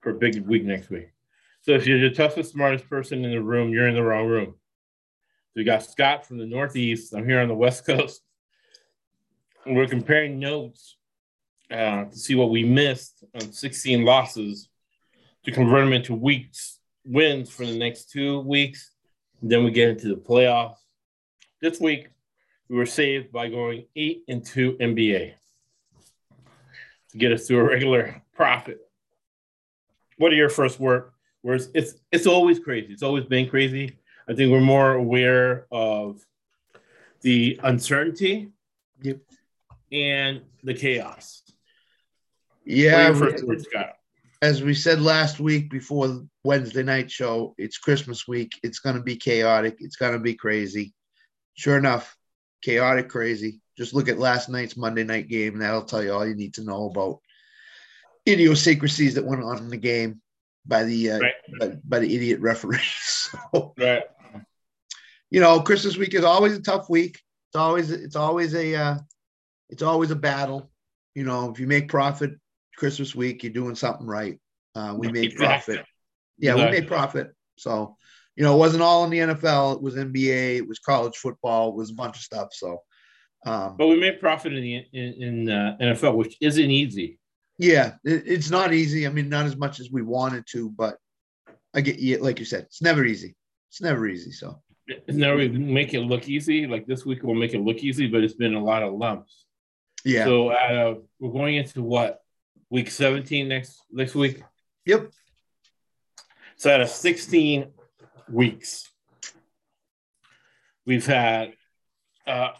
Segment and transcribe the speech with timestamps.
[0.00, 1.10] for big week next week.
[1.62, 4.54] So if you're the toughest, smartest person in the room, you're in the wrong room.
[5.48, 7.14] So we got Scott from the Northeast.
[7.14, 8.22] I'm here on the West Coast.
[9.66, 10.96] And we're comparing notes
[11.70, 14.68] uh, to see what we missed on 16 losses
[15.44, 18.92] to convert them into weeks wins for the next two weeks.
[19.40, 20.76] And then we get into the playoffs.
[21.60, 22.08] This week,
[22.68, 25.32] we were saved by going eight and two NBA
[27.10, 28.80] to get us to a regular profit.
[30.18, 31.14] What are your first work?
[31.42, 32.92] Whereas it's it's always crazy.
[32.92, 33.96] It's always been crazy.
[34.28, 36.20] I think we're more aware of
[37.22, 38.52] the uncertainty
[39.02, 39.18] Yep.
[39.92, 41.42] and the chaos.
[42.64, 43.66] Yeah, What are your first words,
[44.42, 48.52] as we said last week before Wednesday night show, it's Christmas week.
[48.62, 49.78] It's going to be chaotic.
[49.80, 50.94] It's going to be crazy.
[51.54, 52.16] Sure enough,
[52.62, 53.60] chaotic, crazy.
[53.76, 56.54] Just look at last night's Monday night game, and that'll tell you all you need
[56.54, 57.20] to know about
[58.26, 60.20] idiosyncrasies that went on in the game
[60.66, 61.34] by the uh, Right.
[61.60, 62.80] by, by the idiot referees.
[63.52, 64.04] So, Right.
[65.30, 67.20] you know, Christmas week is always a tough week.
[67.50, 68.98] It's always it's always a uh,
[69.68, 70.70] it's always a battle.
[71.14, 72.32] You know, if you make profit
[72.76, 74.38] Christmas week, you're doing something right.
[74.74, 75.76] Uh, we made Exactly.
[75.76, 75.86] profit.
[76.38, 77.32] Yeah, we made profit.
[77.56, 77.96] So,
[78.36, 79.76] you know, it wasn't all in the NFL.
[79.76, 80.56] It was NBA.
[80.58, 81.70] It was college football.
[81.70, 82.48] It was a bunch of stuff.
[82.52, 82.82] So,
[83.44, 87.17] um, But we made profit in the in, in uh, NFL, which isn't easy.
[87.58, 89.06] Yeah, it, it's not easy.
[89.06, 90.96] I mean, not as much as we wanted to, but
[91.74, 92.18] I get you.
[92.18, 93.36] Like you said, it's never easy.
[93.70, 94.30] It's never easy.
[94.30, 96.66] So, It's never make it look easy.
[96.66, 99.44] Like this week, we'll make it look easy, but it's been a lot of lumps.
[100.04, 100.24] yeah.
[100.24, 102.20] So uh, we're going into what
[102.70, 104.42] week 17 next next week.
[104.86, 105.10] yep.
[106.56, 107.70] So out of 16
[108.32, 108.90] weeks,
[110.86, 111.52] we've had
[112.26, 112.50] uh,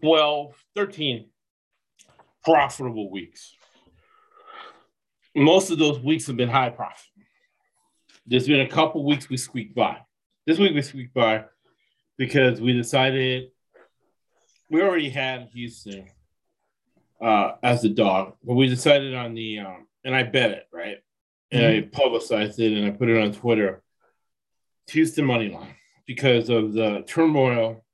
[0.00, 1.28] 12, 13
[2.44, 3.54] profitable weeks.
[5.34, 7.06] Most of those weeks have been high profit.
[8.26, 9.98] There's been a couple weeks we squeaked by.
[10.46, 11.44] This week we squeaked by
[12.18, 13.50] because we decided
[14.70, 16.06] we already had Houston
[17.20, 20.98] uh, as the dog, but we decided on the um, and I bet it right,
[21.50, 23.82] and I publicized it and I put it on Twitter.
[24.88, 27.84] Houston money line because of the turmoil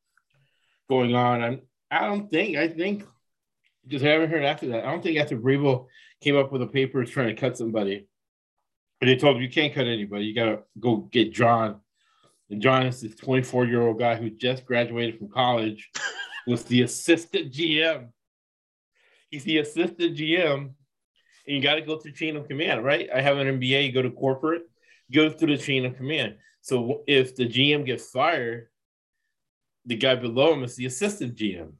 [0.88, 1.42] going on.
[1.42, 1.60] I'm,
[1.90, 3.04] I don't think I think
[3.86, 4.84] just haven't heard after that.
[4.84, 5.86] I don't think after Vrabel
[6.20, 8.06] came up with a paper trying to cut somebody,
[9.00, 10.24] And they told him you can't cut anybody.
[10.24, 11.80] You gotta go get John.
[12.50, 15.90] And John is this 24 year old guy who just graduated from college,
[16.46, 18.08] was the assistant GM.
[19.30, 23.08] He's the assistant GM, and you got to go through chain of command, right?
[23.14, 23.86] I have an MBA.
[23.86, 24.62] You go to corporate,
[25.12, 26.36] go through the chain of command.
[26.62, 28.68] So if the GM gets fired,
[29.84, 31.72] the guy below him is the assistant GM,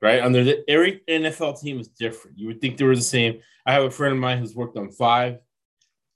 [0.00, 0.22] right?
[0.22, 2.38] Under the every NFL team is different.
[2.38, 3.40] You would think they were the same.
[3.66, 5.38] I have a friend of mine who's worked on five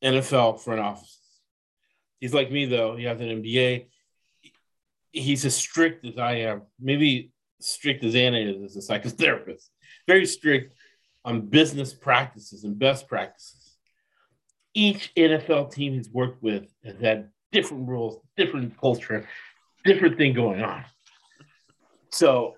[0.02, 1.18] NFL front offices.
[2.20, 2.96] He's like me though.
[2.96, 3.86] He has an MBA.
[5.12, 6.62] He's as strict as I am.
[6.80, 9.68] Maybe strict as Anna is as a psychotherapist.
[10.06, 10.74] Very strict
[11.24, 13.76] on business practices and best practices.
[14.74, 19.26] Each NFL team he's worked with has had different rules, different culture,
[19.84, 20.84] different thing going on.
[22.10, 22.54] So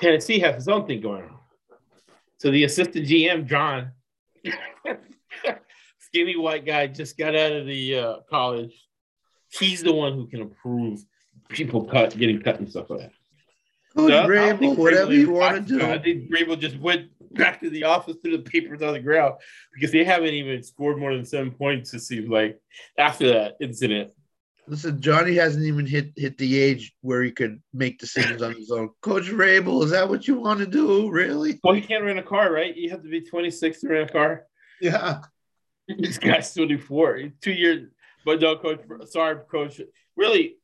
[0.00, 1.36] Tennessee has his own thing going on.
[2.38, 3.92] So the assistant GM, John,
[5.98, 8.86] skinny white guy, just got out of the uh, college.
[9.50, 11.00] He's the one who can approve
[11.48, 13.12] people cut, getting cut and stuff like that.
[13.96, 15.84] Cody So I- I don't Vrabel, think whatever you want to do.
[15.84, 19.34] I think Vrabel just went back to the office, threw the papers on the ground
[19.74, 21.92] because they haven't even scored more than seven points.
[21.94, 22.60] It seems like
[22.96, 24.12] after that incident.
[24.68, 28.70] Listen, Johnny hasn't even hit hit the age where he could make decisions on his
[28.70, 28.90] own.
[29.00, 31.10] Coach Vrabel, is that what you want to do?
[31.10, 31.58] Really?
[31.64, 32.76] Well, he can't rent a car, right?
[32.76, 34.44] You have to be 26 to rent a car.
[34.80, 35.20] Yeah.
[35.98, 37.16] This guy's 24.
[37.16, 37.88] He's two years.
[38.22, 39.80] But no, coach, sorry, coach.
[40.18, 40.56] Really,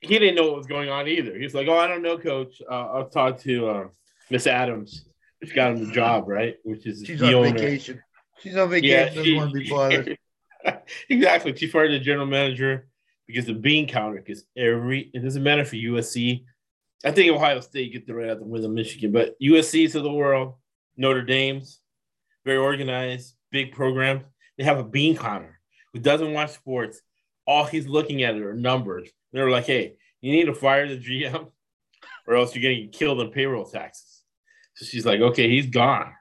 [0.00, 1.38] he didn't know what was going on either.
[1.38, 2.60] He's like, oh, I don't know, coach.
[2.68, 3.84] Uh, I'll talk to uh,
[4.28, 5.04] Miss Adams,
[5.40, 6.56] which got him the job, right?
[6.64, 7.52] Which is She's the on owner.
[7.52, 8.02] vacation.
[8.40, 9.22] She's on Yeah, vacation.
[9.24, 10.18] she- doesn't want to be bothered.
[11.08, 11.54] exactly.
[11.56, 12.88] She fired the general manager
[13.32, 14.22] because the bean counter.
[14.24, 16.44] Because every it doesn't matter for USC.
[17.04, 20.02] I think Ohio State get the right out the win of Michigan, but USC's of
[20.02, 20.54] the world,
[20.96, 21.80] Notre Dame's,
[22.44, 24.24] very organized, big program.
[24.58, 25.60] They have a bean counter
[25.92, 27.00] who doesn't watch sports.
[27.46, 29.08] All he's looking at are numbers.
[29.32, 31.50] They're like, hey, you need to fire the GM,
[32.26, 34.22] or else you're getting killed in payroll taxes.
[34.74, 36.12] So she's like, okay, he's gone.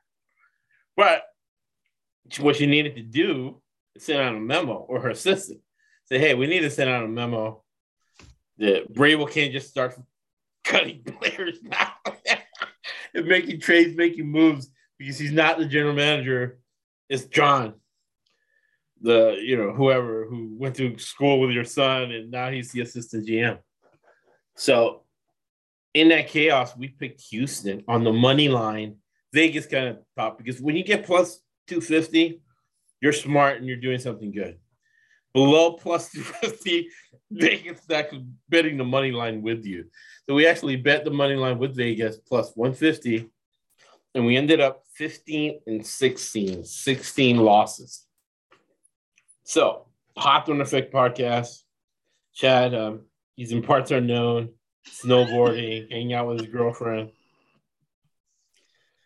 [0.96, 1.24] But
[2.40, 3.62] what she needed to do
[3.96, 5.60] is send out a memo, or her assistant
[6.12, 7.64] say, hey, we need to send out a memo
[8.58, 9.96] that Vrabel can't just start
[10.64, 11.94] cutting players now
[13.14, 16.60] and making trades, making moves because he's not the general manager.
[17.10, 17.76] It's John.
[19.02, 22.82] the you know whoever who went to school with your son and now he's the
[22.82, 23.60] assistant GM.
[24.56, 25.04] So
[25.94, 28.98] in that chaos, we picked Houston on the money line.
[29.34, 32.42] Vegas kind of thought because when you get plus 250,
[33.02, 34.58] you're smart and you're doing something good.
[35.40, 36.90] Below plus 250,
[37.32, 39.86] Vegas actually betting the money line with you.
[40.26, 43.30] So we actually bet the money line with Vegas plus 150,
[44.16, 48.06] and we ended up 15 and 16, 16 losses.
[49.44, 49.86] So,
[50.18, 51.62] Hawthorne Effect podcast.
[52.34, 53.06] Chad, um,
[53.38, 54.50] he's in parts unknown,
[54.90, 57.12] snowboarding, hanging out with his girlfriend.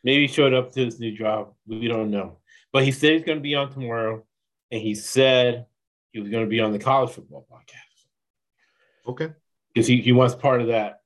[0.03, 1.53] Maybe showed up to his new job.
[1.67, 2.39] We don't know.
[2.71, 4.25] But he said he's going to be on tomorrow,
[4.71, 5.67] and he said
[6.13, 9.09] he was going to be on the college football podcast.
[9.09, 9.33] Okay.
[9.73, 11.01] Because he, he wants part of that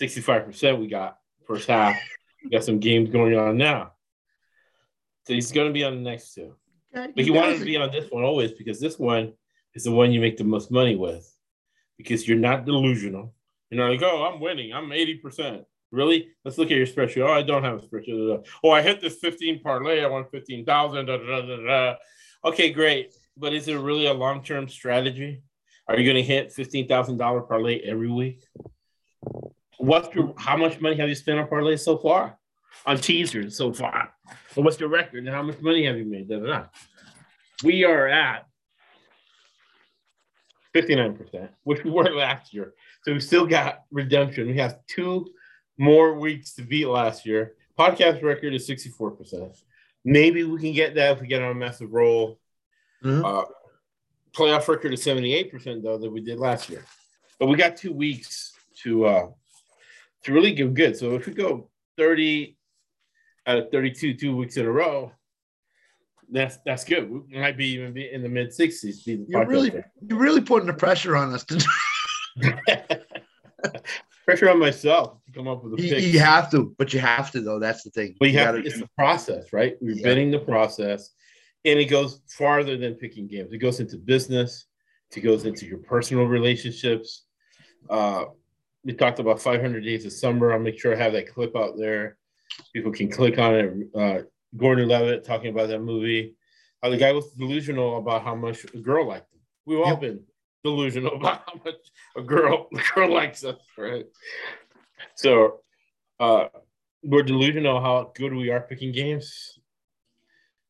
[0.00, 1.16] 65% we got
[1.46, 1.96] first half.
[2.44, 3.92] We got some games going on now.
[5.26, 6.54] So he's going to be on the next two.
[6.92, 9.32] But he wanted to be on this one always because this one
[9.74, 11.26] is the one you make the most money with
[11.96, 13.34] because you're not delusional.
[13.70, 14.74] You're not like, oh, I'm winning.
[14.74, 15.64] I'm 80%.
[15.90, 16.28] Really?
[16.44, 17.26] Let's look at your spreadsheet.
[17.26, 18.44] Oh, I don't have a spreadsheet.
[18.62, 20.02] Oh, I hit this 15 parlay.
[20.02, 21.08] I won 15,000.
[22.44, 23.14] Okay, great.
[23.36, 25.42] But is it really a long term strategy?
[25.88, 28.44] Are you going to hit $15,000 parlay every week?
[29.78, 32.38] What's your, how much money have you spent on parlay so far?
[32.86, 34.12] On teasers so far?
[34.54, 36.28] Well, what's your record and how much money have you made?
[36.28, 36.64] Da, da, da.
[37.64, 38.46] We are at
[40.74, 42.74] 59%, which we were last year.
[43.02, 44.48] So we still got redemption.
[44.48, 45.26] We have two
[45.78, 47.54] more weeks to beat last year.
[47.78, 49.60] Podcast record is 64%.
[50.04, 52.38] Maybe we can get that if we get on a massive roll.
[53.02, 53.24] Mm-hmm.
[53.24, 53.44] Uh,
[54.32, 56.84] playoff record is 78%, though, that we did last year.
[57.38, 58.52] But we got two weeks
[58.82, 59.26] to uh,
[60.24, 60.96] to really give good.
[60.96, 62.56] So if we go 30
[63.46, 65.12] out of 32 two weeks in a row,
[66.30, 67.10] that's that's good.
[67.10, 69.02] We might be even be in the mid 60s.
[69.28, 69.72] You're really
[70.06, 71.64] you're really putting the pressure on us to
[74.24, 76.00] pressure on myself to come up with a pick.
[76.02, 77.58] You, you have to, but you have to though.
[77.58, 78.16] That's the thing.
[78.18, 79.76] But you, you have to, it's the process, right?
[79.80, 80.04] We're yeah.
[80.04, 81.10] betting the process,
[81.64, 83.52] and it goes farther than picking games.
[83.52, 84.66] It goes into business.
[85.14, 87.24] It goes into your personal relationships.
[87.88, 88.24] Uh,
[88.84, 90.52] we talked about 500 Days of Summer.
[90.52, 92.16] I'll make sure I have that clip out there.
[92.72, 93.74] People can click on it.
[93.94, 94.22] Uh,
[94.56, 96.34] Gordon Levitt talking about that movie.
[96.82, 99.40] How the guy was delusional about how much a girl liked him.
[99.66, 100.00] We've all yep.
[100.00, 100.24] been
[100.64, 101.76] delusional about how much
[102.16, 104.06] a girl a girl likes us, right?
[105.14, 105.60] So
[106.18, 106.46] uh,
[107.02, 109.58] we're delusional how good we are picking games,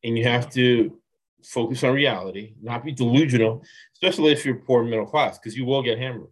[0.03, 0.97] and you have to
[1.43, 3.63] focus on reality, not be delusional,
[3.93, 6.31] especially if you're poor middle class, because you will get hammered.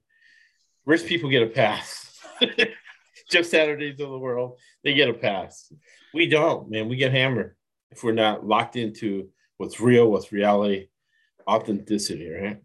[0.85, 2.19] Rich people get a pass.
[3.29, 5.71] Jeff Saturdays of the world, they get a pass.
[6.13, 6.89] We don't, man.
[6.89, 7.55] We get hammered
[7.91, 10.87] if we're not locked into what's real, what's reality,
[11.47, 12.61] authenticity, right?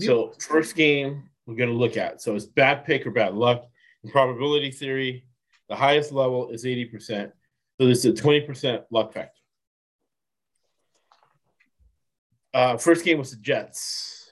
[0.00, 2.20] So first game we're going to look at.
[2.22, 3.64] So it's bad pick or bad luck.
[4.02, 5.26] In probability theory,
[5.68, 7.30] the highest level is 80%.
[7.78, 9.41] So there's a 20% luck factor.
[12.54, 14.30] Uh, first game was the Jets.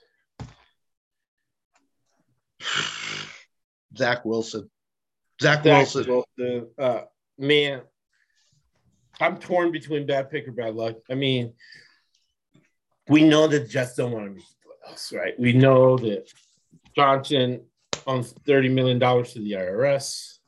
[3.96, 4.70] Zach Wilson.
[5.40, 6.24] Zach, Zach Wilson.
[6.38, 6.68] Wilson.
[6.78, 7.02] Uh,
[7.38, 7.82] man,
[9.20, 10.96] I'm torn between bad pick or bad luck.
[11.10, 11.54] I mean,
[13.08, 14.42] we know that Jets don't want to be
[14.90, 15.38] else, right?
[15.38, 16.30] We know that
[16.94, 17.62] Johnson
[18.06, 20.38] owns $30 million to the IRS.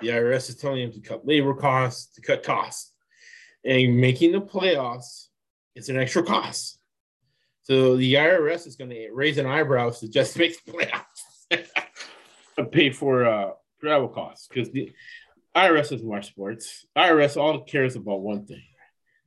[0.00, 2.92] The IRS is telling him to cut labor costs, to cut costs.
[3.64, 5.28] And making the playoffs
[5.74, 6.78] is an extra cost.
[7.62, 11.60] So the IRS is going to raise an eyebrow to just make the playoffs
[12.56, 13.50] and pay for uh,
[13.80, 14.92] travel costs because the
[15.56, 16.86] IRS doesn't watch sports.
[16.96, 18.62] IRS all cares about one thing: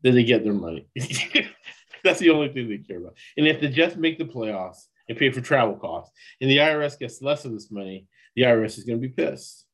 [0.03, 0.87] that they get their money.
[2.03, 3.15] That's the only thing they care about.
[3.37, 6.11] And if they just make the playoffs and pay for travel costs,
[6.41, 9.65] and the IRS gets less of this money, the IRS is going to be pissed.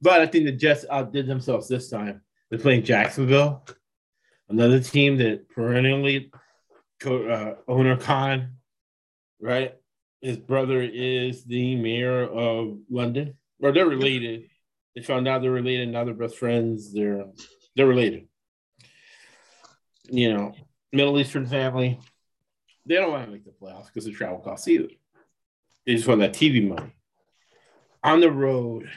[0.00, 2.22] But I think the Jets outdid themselves this time.
[2.50, 3.64] They're playing Jacksonville,
[4.48, 6.30] another team that perennially
[7.06, 8.56] uh, owner Khan,
[9.40, 9.74] right?
[10.20, 14.44] His brother is the mayor of London, or they're related.
[14.94, 15.88] They found out they're related.
[15.88, 16.92] Now they're best friends.
[16.92, 17.24] They're
[17.74, 18.28] they're related.
[20.10, 20.54] You know,
[20.92, 21.98] Middle Eastern family,
[22.86, 24.88] they don't want to make the playoffs because of travel costs either.
[25.86, 26.94] They just want that TV money.
[28.04, 28.88] On the road,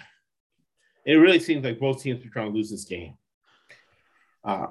[1.06, 3.16] it really seems like both teams are trying to lose this game.
[4.44, 4.68] Uh,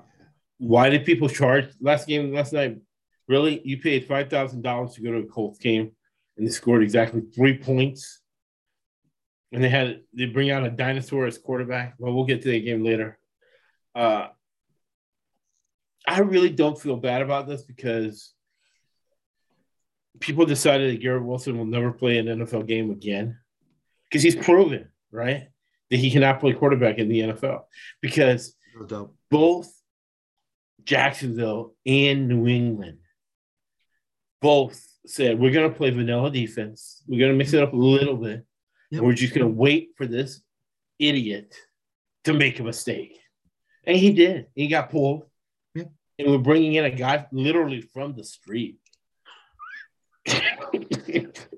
[0.58, 2.78] why did people charge last game last night?
[3.28, 5.92] Really, you paid five thousand dollars to go to a Colts game,
[6.36, 8.20] and they scored exactly three points.
[9.52, 11.94] And they had they bring out a dinosaur as quarterback.
[11.98, 13.18] Well, we'll get to that game later.
[13.94, 14.28] Uh,
[16.06, 18.34] I really don't feel bad about this because
[20.20, 23.38] people decided that Garrett Wilson will never play an NFL game again
[24.04, 25.48] because he's proven, right,
[25.90, 27.62] that he cannot play quarterback in the NFL
[28.00, 28.54] because
[28.90, 29.72] No both
[30.84, 32.98] Jacksonville and New England
[34.44, 37.02] both said we're going to play vanilla defense.
[37.08, 38.44] We're going to mix it up a little bit.
[38.90, 38.98] Yep.
[38.98, 40.42] And we're just going to wait for this
[40.98, 41.56] idiot
[42.24, 43.18] to make a mistake.
[43.84, 44.48] And he did.
[44.54, 45.24] He got pulled.
[45.74, 45.90] Yep.
[46.18, 48.76] And we're bringing in a guy literally from the street.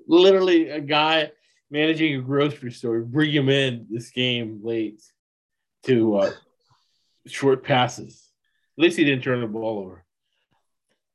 [0.07, 1.31] literally a guy
[1.69, 3.01] managing a grocery store.
[3.01, 5.01] Bring him in this game late
[5.83, 6.31] to uh,
[7.25, 8.31] short passes.
[8.77, 10.05] At least he didn't turn the ball over.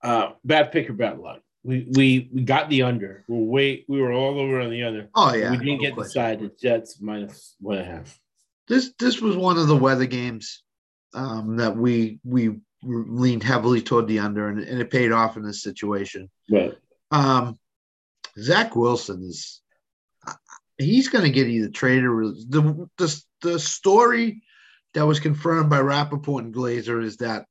[0.02, 1.40] Uh, bad pick or bad luck.
[1.64, 3.24] We, we we got the under.
[3.28, 5.08] We're way we were all over on the under.
[5.14, 5.50] Oh yeah.
[5.52, 6.40] we didn't get the side.
[6.40, 8.18] The Jets minus one and a half.
[8.68, 10.64] This this was one of the weather games
[11.14, 15.44] um, that we we leaned heavily toward the under, and, and it paid off in
[15.44, 16.28] this situation.
[16.48, 16.78] But
[17.12, 17.58] Um,
[18.38, 19.60] Zach Wilson is
[20.78, 24.42] he's going to get either traded or the, the the story
[24.94, 27.46] that was confirmed by Rapoport and Glazer is that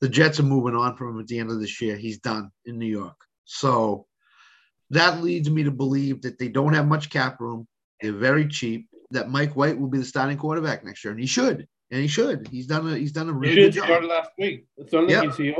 [0.00, 1.96] the Jets are moving on from him at the end of this year.
[1.96, 3.16] He's done in New York.
[3.44, 4.06] So
[4.90, 7.66] that leads me to believe that they don't have much cap room.
[8.00, 8.88] They're very cheap.
[9.10, 11.66] That Mike White will be the starting quarterback next year, and he should.
[11.90, 12.48] And he should.
[12.48, 14.04] He's done a he's done a he really good start job.
[14.04, 14.66] last week.
[14.78, 15.56] Yep.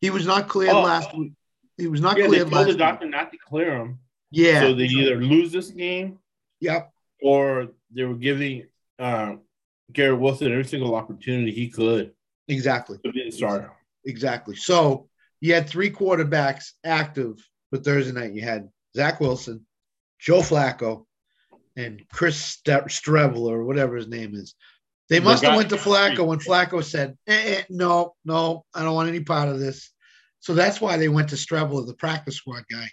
[0.00, 0.82] He was not cleared Oh.
[0.82, 1.32] last week.
[1.76, 2.78] He was not Yeah, they cleared told last the week.
[2.78, 3.98] doctor not to clear him.
[4.30, 4.60] Yeah.
[4.62, 6.18] So they either lose this game
[6.60, 6.90] yep.
[7.22, 8.66] or they were giving
[8.98, 9.34] uh,
[9.92, 12.12] Garrett Wilson every single opportunity he could
[12.48, 12.98] Exactly.
[13.04, 13.72] to be the starter.
[14.04, 14.56] Exactly.
[14.56, 15.08] So
[15.44, 17.34] you had three quarterbacks active
[17.68, 18.32] for Thursday night.
[18.32, 19.66] You had Zach Wilson,
[20.18, 21.04] Joe Flacco,
[21.76, 22.70] and Chris Ste-
[23.36, 24.54] or whatever his name is.
[25.10, 28.82] They The must have went to Flacco when Flacco said, eh, eh, "No, no, I
[28.84, 29.92] don't want any part of this."
[30.40, 32.88] So that's why they went to Strevel, the practice squad guy,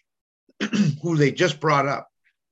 [1.01, 2.09] who they just brought up.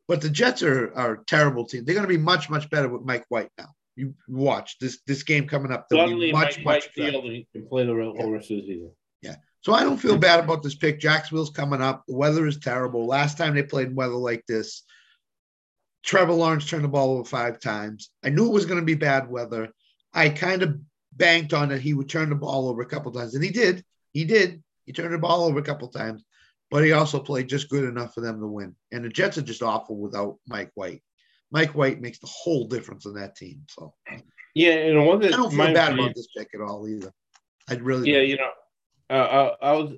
[0.08, 1.84] But the Jets are, are a terrible team.
[1.84, 3.68] They're going to be much, much better with Mike White now.
[3.98, 5.89] You watch this this game coming up.
[5.89, 7.12] They'll Suddenly, be much, Mike much White better.
[7.12, 8.91] field and play the whole rest of the season.
[9.61, 10.99] So I don't feel bad about this pick.
[10.99, 12.05] Jacksonville's coming up.
[12.07, 13.05] The weather is terrible.
[13.05, 14.83] Last time they played in weather like this,
[16.03, 18.09] Trevor Lawrence turned the ball over five times.
[18.23, 19.69] I knew it was going to be bad weather.
[20.13, 20.79] I kind of
[21.11, 23.83] banked on that he would turn the ball over a couple times, and he did.
[24.13, 24.63] He did.
[24.85, 26.23] He turned the ball over a couple times,
[26.71, 28.75] but he also played just good enough for them to win.
[28.91, 31.03] And the Jets are just awful without Mike White.
[31.51, 33.63] Mike White makes the whole difference in that team.
[33.69, 33.93] So
[34.55, 37.11] Yeah, and one I don't feel bad opinion- about this pick at all either.
[37.67, 38.49] I'd really Yeah, you know,
[39.09, 39.93] uh, I, I was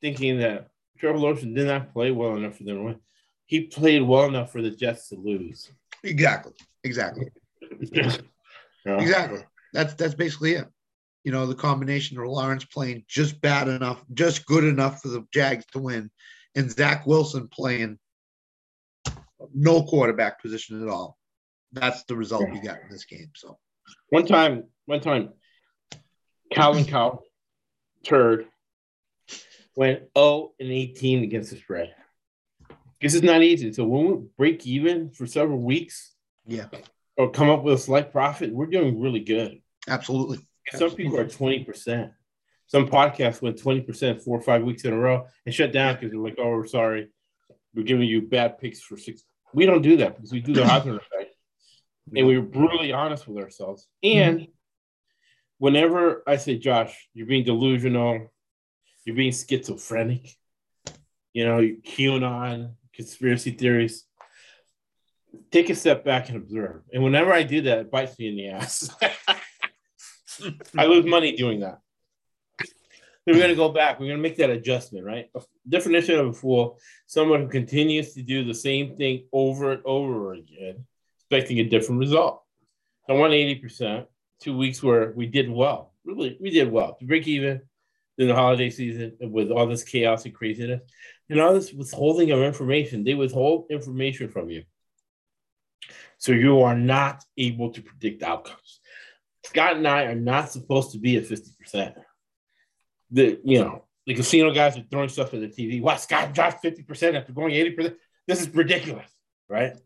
[0.00, 0.68] thinking that
[0.98, 3.00] Trevor Lawrence did not play well enough for them to win.
[3.46, 5.70] He played well enough for the Jets to lose.
[6.02, 6.52] exactly,
[6.84, 7.30] exactly.
[8.84, 8.98] Know?
[8.98, 9.40] Exactly.
[9.72, 10.68] That's that's basically it.
[11.24, 15.26] You know, the combination of Lawrence playing just bad enough, just good enough for the
[15.34, 16.08] Jags to win,
[16.54, 17.98] and Zach Wilson playing
[19.52, 21.18] no quarterback position at all.
[21.72, 23.30] That's the result you got in this game.
[23.34, 23.58] So
[24.10, 25.30] One time, one time,
[26.52, 27.20] Calvin Cow,
[28.04, 28.46] turd,
[29.76, 31.94] went 0 and 18 against the spread.
[33.00, 33.72] This is not easy.
[33.72, 36.14] So when we break even for several weeks
[36.46, 36.66] yeah,
[37.16, 39.60] or come up with a slight profit, we're doing really good.
[39.86, 40.38] absolutely.
[40.74, 42.10] Some people are 20%.
[42.66, 46.10] Some podcasts went 20% four or five weeks in a row and shut down because
[46.10, 47.08] they're like, oh, we're sorry.
[47.74, 49.22] We're giving you bad picks for six.
[49.54, 51.34] We don't do that because we do the Hawthorne effect.
[52.14, 53.86] And we're brutally honest with ourselves.
[54.04, 54.18] Mm-hmm.
[54.18, 54.48] And
[55.58, 58.32] whenever I say, Josh, you're being delusional,
[59.06, 60.36] you're being schizophrenic,
[61.32, 64.04] you know, QAnon, conspiracy theories,
[65.52, 66.82] take a step back and observe.
[66.92, 68.90] And whenever I do that, it bites me in the ass.
[70.76, 71.78] I lose money doing that.
[73.26, 73.98] We're going to go back.
[73.98, 75.28] We're going to make that adjustment, right?
[75.34, 79.82] A definition of a fool: someone who continues to do the same thing over and
[79.84, 80.84] over again,
[81.18, 82.44] expecting a different result.
[83.08, 84.06] I won eighty percent.
[84.40, 85.92] Two weeks where we did well.
[86.04, 87.62] Really, we did well to break even
[88.18, 90.80] in the holiday season with all this chaos and craziness,
[91.28, 93.04] and all this withholding of information.
[93.04, 94.64] They withhold information from you,
[96.18, 98.80] so you are not able to predict outcomes.
[99.44, 101.94] Scott and I are not supposed to be at 50%.
[103.10, 105.80] The you know, the casino guys are throwing stuff at the TV.
[105.80, 107.94] What Scott dropped 50% after going 80%?
[108.26, 109.10] This is ridiculous,
[109.48, 109.76] right?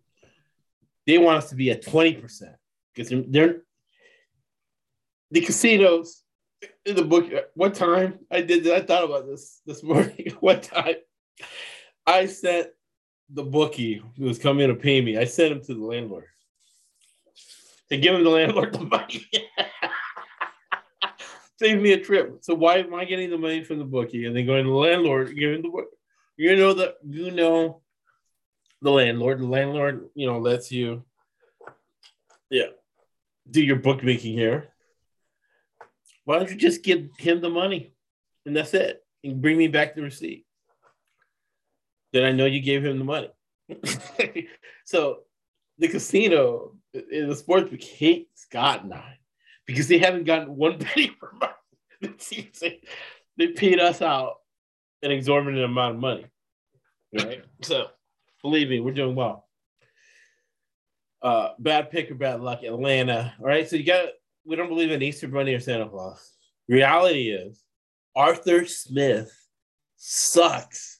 [1.06, 2.54] They want us to be at 20%
[2.94, 3.62] because they're
[5.30, 6.22] the casinos
[6.84, 7.30] in the book.
[7.54, 10.34] what time I did I thought about this this morning.
[10.40, 10.96] what time
[12.06, 12.68] I sent
[13.32, 16.26] the bookie who was coming to pay me, I sent him to the landlord
[17.90, 19.26] to give him the landlord the money.
[21.58, 22.38] Save me a trip.
[22.40, 24.76] So why am I getting the money from the bookie and then going to the
[24.76, 25.88] landlord, giving the book?
[26.36, 27.82] You know that you know
[28.80, 29.40] the landlord.
[29.40, 31.04] The landlord, you know, lets you,
[32.48, 32.68] yeah,
[33.50, 34.72] do your bookmaking here.
[36.30, 37.92] Why don't you just give him the money,
[38.46, 40.46] and that's it, and bring me back the receipt?
[42.12, 43.30] Then I know you gave him the money.
[44.84, 45.22] so
[45.78, 49.16] the casino in the sports book hates Scott nine
[49.66, 52.32] because they haven't gotten one penny per month
[53.36, 54.36] They paid us out
[55.02, 56.26] an exorbitant amount of money.
[57.12, 57.42] Right?
[57.62, 57.88] so
[58.40, 59.48] believe me, we're doing well.
[61.20, 63.34] Uh, bad pick or bad luck, Atlanta.
[63.40, 63.68] All right.
[63.68, 64.10] So you got
[64.50, 66.32] we don't believe in Easter Bunny or Santa Claus.
[66.68, 67.62] Reality is
[68.16, 69.32] Arthur Smith
[69.96, 70.98] sucks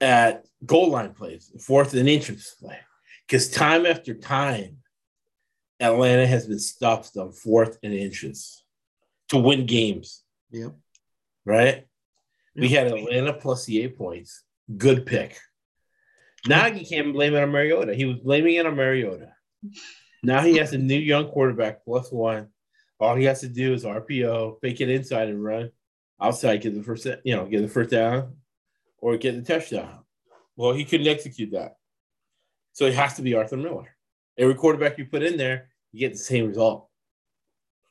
[0.00, 2.78] at goal line plays, fourth and inches play.
[3.26, 4.78] Because time after time,
[5.78, 8.64] Atlanta has been stopped on fourth and inches
[9.28, 10.22] to win games.
[10.52, 10.72] Yep.
[11.44, 11.74] Right?
[11.74, 11.86] Yep.
[12.56, 12.86] We had.
[12.86, 14.42] Atlanta plus the eight points.
[14.74, 15.36] Good pick.
[16.46, 17.94] Now you can't blame it on Mariota.
[17.94, 19.32] He was blaming it on Mariota.
[20.26, 22.48] Now he has a new young quarterback plus one.
[22.98, 25.70] All he has to do is RPO, fake it inside and run
[26.20, 28.34] outside, get the first, you know, get the first down
[28.98, 30.00] or get the touchdown.
[30.56, 31.76] Well, he couldn't execute that.
[32.72, 33.94] So it has to be Arthur Miller.
[34.36, 36.88] Every quarterback you put in there, you get the same result.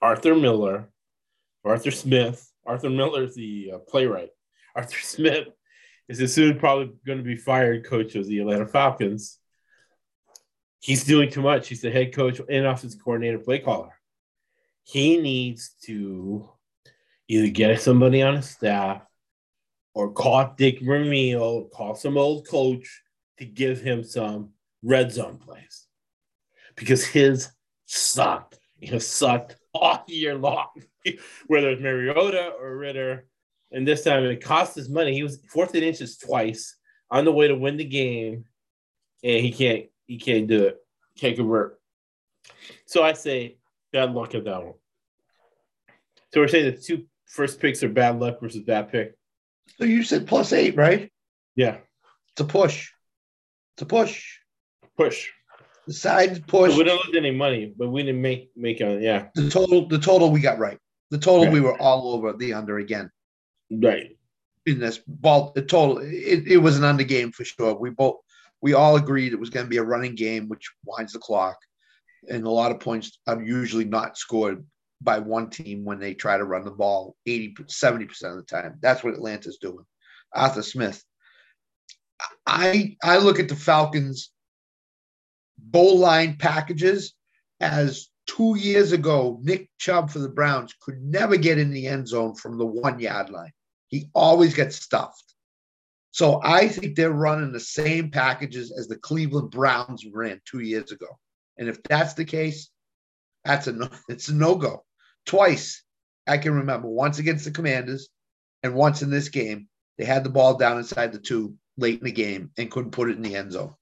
[0.02, 0.90] Arthur Miller,
[1.64, 2.52] Arthur Smith.
[2.66, 4.32] Arthur Miller is the uh, playwright.
[4.76, 5.48] Arthur Smith
[6.10, 9.40] is soon probably going to be fired coach of the Atlanta Falcons.
[10.86, 11.68] He's doing too much.
[11.68, 14.00] He's the head coach and offensive coordinator, play caller.
[14.84, 16.48] He needs to
[17.28, 19.02] either get somebody on his staff
[19.96, 23.02] or call Dick Vermeil, call some old coach
[23.40, 24.52] to give him some
[24.84, 25.88] red zone plays
[26.76, 27.50] because his
[27.88, 28.60] sucked.
[28.80, 30.68] He has sucked all year long,
[31.48, 33.26] whether it's Mariota or Ridder.
[33.72, 35.16] And this time it cost us money.
[35.16, 36.76] He was fourth and inches twice
[37.10, 38.46] on the way to win the game,
[39.24, 40.78] and he can't he can't do it.
[41.18, 41.80] Can't convert.
[42.86, 43.58] So I say
[43.92, 44.74] bad luck at that one.
[46.34, 49.16] So we're saying the two first picks are bad luck versus bad pick.
[49.78, 51.12] So you said plus eight, right?
[51.56, 51.78] Yeah.
[52.32, 52.92] It's a push.
[53.76, 54.38] It's a push.
[54.98, 55.30] Push.
[55.88, 56.72] The side push.
[56.72, 59.28] So we didn't lose any money, but we didn't make make a yeah.
[59.36, 60.78] The total, the total we got right.
[61.12, 61.54] The total Right.
[61.54, 63.10] we were all over the under again
[63.72, 64.18] Right.
[64.66, 65.52] in this ball.
[65.56, 67.76] The total it, it was an under game for sure.
[67.76, 68.18] We both
[68.66, 71.56] we all agreed it was going to be a running game, which winds the clock,
[72.28, 74.66] and a lot of points are usually not scored
[75.02, 78.44] by one team when they try to run the ball 80 70 percent of the
[78.44, 78.80] time.
[78.82, 79.86] That's what Atlanta's doing.
[80.34, 81.04] Arthur Smith.
[82.48, 84.32] I I look at the Falcons
[85.60, 87.14] bowl line packages
[87.60, 92.08] as two years ago, Nick Chubb for the Browns could never get in the end
[92.08, 93.52] zone from the one yard line.
[93.90, 95.35] He always gets stuffed.
[96.16, 100.94] So I think they're running the same packages as the Cleveland Browns ran two years
[100.94, 101.08] ago.
[101.58, 102.70] And if that's the case,
[103.44, 104.86] that's a no, it's a no-go.
[105.26, 105.84] Twice
[106.26, 108.08] I can remember, once against the Commanders
[108.64, 112.06] and once in this game, they had the ball down inside the two late in
[112.06, 113.74] the game and couldn't put it in the end zone.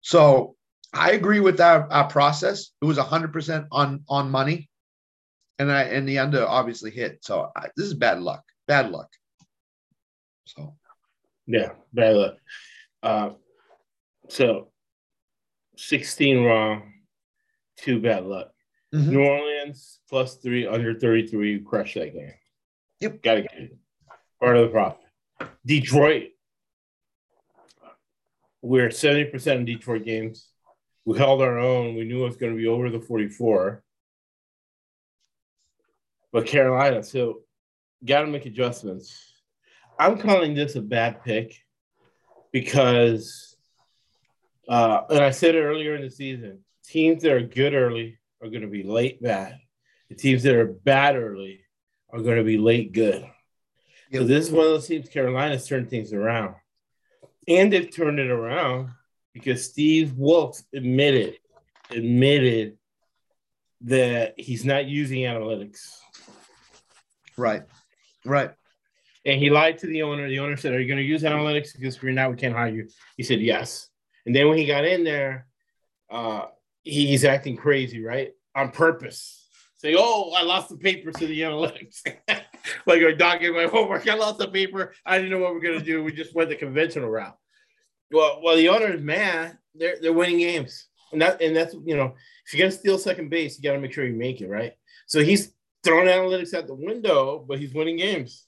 [0.00, 0.56] So
[0.92, 2.72] I agree with our, our process.
[2.82, 4.68] It was 100% on on money,
[5.60, 7.18] and I and the under obviously hit.
[7.24, 8.42] So I, this is bad luck.
[8.66, 9.08] Bad luck.
[10.46, 10.74] So
[11.46, 11.72] Yeah.
[11.92, 12.34] Bad luck.
[13.02, 13.30] Uh,
[14.28, 14.68] so
[15.76, 16.92] 16 wrong,
[17.76, 18.50] two bad luck.
[18.94, 19.08] mhm.
[19.08, 22.32] New Orleans plus three under 33, you crush that game.
[23.00, 23.22] Yep.
[23.22, 23.76] Gotta get it.
[24.40, 25.00] Part of the problem.
[25.66, 26.30] Detroit.
[28.62, 30.48] We're 70% in Detroit games.
[31.04, 31.96] We held our own.
[31.96, 33.82] We knew it was going to be over the 44.
[36.32, 37.40] But Carolina, so
[38.04, 39.33] got to make adjustments.
[39.98, 41.56] I'm calling this a bad pick
[42.52, 43.56] because,
[44.68, 48.48] uh, and I said it earlier in the season, teams that are good early are
[48.48, 49.58] going to be late bad.
[50.08, 51.60] The teams that are bad early
[52.10, 53.24] are going to be late good.
[54.12, 56.54] So this is one of those teams Carolina's turned things around.
[57.48, 58.90] And they've turned it around
[59.32, 61.38] because Steve Wilks admitted,
[61.90, 62.78] admitted
[63.82, 65.98] that he's not using analytics.
[67.36, 67.62] right,
[68.24, 68.52] right.
[69.26, 70.28] And he lied to the owner.
[70.28, 71.74] The owner said, Are you going to use analytics?
[71.74, 72.88] Because if you're not, we can't hire you.
[73.16, 73.88] He said, Yes.
[74.26, 75.46] And then when he got in there,
[76.10, 76.46] uh,
[76.82, 78.32] he- he's acting crazy, right?
[78.54, 79.40] On purpose.
[79.78, 82.00] Say, Oh, I lost the paper to the analytics.
[82.86, 84.08] like a dog in my homework.
[84.08, 84.92] I lost the paper.
[85.04, 86.02] I didn't know what we're going to do.
[86.04, 87.36] We just went the conventional route.
[88.10, 89.58] Well, well, the owner is mad.
[89.74, 90.86] They're, they're winning games.
[91.12, 93.92] And that and that's you know, if you're gonna steal second base, you gotta make
[93.92, 94.72] sure you make it, right?
[95.06, 95.52] So he's
[95.84, 98.46] throwing analytics out the window, but he's winning games.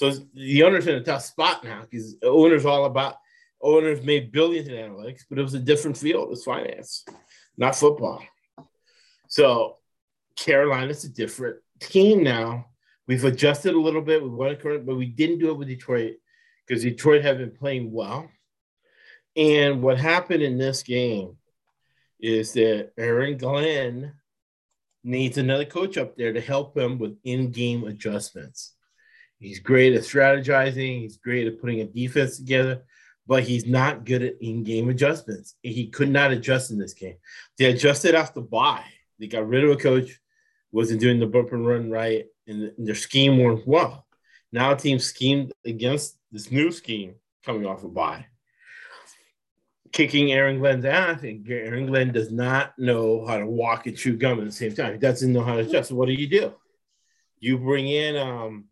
[0.00, 3.16] So the owner's in a tough spot now because owner's all about
[3.60, 6.22] owners made billions in analytics, but it was a different field.
[6.24, 7.04] It was finance,
[7.58, 8.22] not football.
[9.28, 9.76] So
[10.36, 12.70] Carolina's a different team now.
[13.06, 14.22] We've adjusted a little bit.
[14.22, 16.14] We won current, but we didn't do it with Detroit
[16.66, 18.26] because Detroit have been playing well.
[19.36, 21.36] And what happened in this game
[22.18, 24.14] is that Aaron Glenn
[25.04, 28.76] needs another coach up there to help him with in-game adjustments.
[29.40, 31.00] He's great at strategizing.
[31.00, 32.84] He's great at putting a defense together,
[33.26, 35.56] but he's not good at in-game adjustments.
[35.62, 37.16] He could not adjust in this game.
[37.58, 38.84] They adjusted after bye.
[39.18, 40.20] They got rid of a coach,
[40.72, 44.06] wasn't doing the bump and run right, and their scheme worked well.
[44.52, 48.26] Now, team schemed against this new scheme coming off a of bye,
[49.92, 51.22] kicking Aaron Glenn's ass.
[51.22, 54.74] And Aaron Glenn does not know how to walk and chew gum at the same
[54.74, 54.92] time.
[54.92, 55.88] He doesn't know how to adjust.
[55.88, 56.52] So what do you do?
[57.38, 58.64] You bring in um,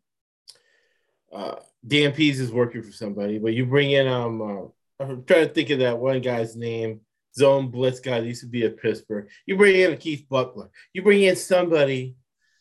[1.33, 4.69] uh, Dan is working for somebody, but you bring in um, uh,
[5.01, 7.01] I'm trying to think of that one guy's name
[7.37, 9.29] zone blitz guy that used to be at Pittsburgh.
[9.47, 10.71] You bring in a Keith Butler.
[10.93, 12.17] You bring in somebody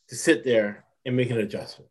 [0.10, 1.89] to sit there and make an adjustment.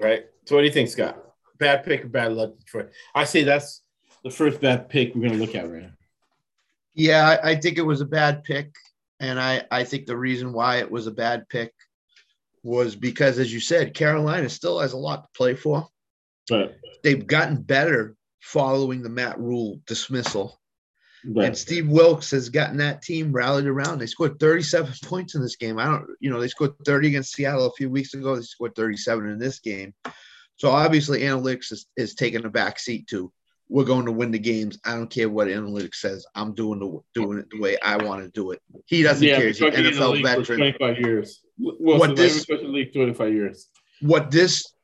[0.00, 0.26] Right?
[0.44, 1.18] So what do you think, Scott?
[1.58, 2.90] Bad pick or bad luck, Detroit?
[3.14, 3.82] I say that's
[4.22, 5.90] the first bad pick we're going to look at right now.
[6.94, 8.74] Yeah, I, I think it was a bad pick.
[9.20, 11.72] And I, I think the reason why it was a bad pick
[12.64, 15.86] was because, as you said, Carolina still has a lot to play for.
[16.50, 16.72] Right.
[17.02, 20.58] They've gotten better following the Matt Rhule dismissal.
[21.26, 21.46] Right.
[21.46, 23.98] And Steve Wilks has gotten that team rallied around.
[23.98, 25.78] They scored 37 points in this game.
[25.78, 28.36] I don't, you know, they scored 30 against Seattle a few weeks ago.
[28.36, 29.94] They scored 37 in this game.
[30.56, 33.32] So obviously, analytics is, is taking a back seat to
[33.68, 34.78] we're going to win the games.
[34.84, 36.26] I don't care what analytics says.
[36.34, 38.60] I'm doing the doing it the way I want to do it.
[38.86, 39.46] He doesn't yeah, care.
[39.48, 40.58] He's an NFL veteran.
[40.58, 41.40] 25 years.
[41.58, 43.68] Well, what this league 25 years.
[44.00, 44.74] What this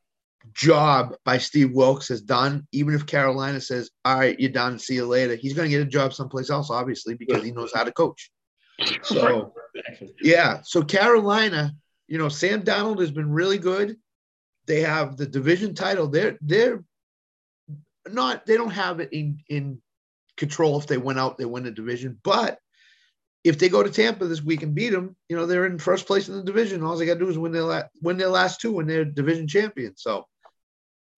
[0.52, 4.94] job by Steve Wilks has done, even if Carolina says, All right, you're done, see
[4.94, 7.84] you later, he's going to get a job someplace else, obviously, because he knows how
[7.84, 8.30] to coach.
[9.02, 9.52] So,
[10.22, 10.60] yeah.
[10.64, 11.72] So, Carolina,
[12.08, 13.96] you know, Sam Darnold has been really good.
[14.66, 16.08] They have the division title.
[16.08, 16.82] They're, they're,
[18.08, 19.82] not, they don't have it in, in
[20.38, 22.18] control if they went out, they win the division.
[22.24, 22.58] But
[23.42, 26.06] if they go to Tampa this week and beat them, you know they're in first
[26.06, 26.82] place in the division.
[26.82, 29.04] All they got to do is win their la- win their last two, and they're
[29.04, 30.02] division champions.
[30.02, 30.26] So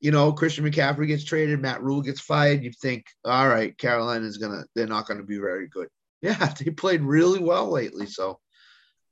[0.03, 4.37] you know, Christian McCaffrey gets traded, Matt Rhule gets fired, you think, all right, Carolina's
[4.37, 5.89] gonna, they're not gonna be very good.
[6.25, 8.07] Yeah, they played really well lately.
[8.07, 8.39] So,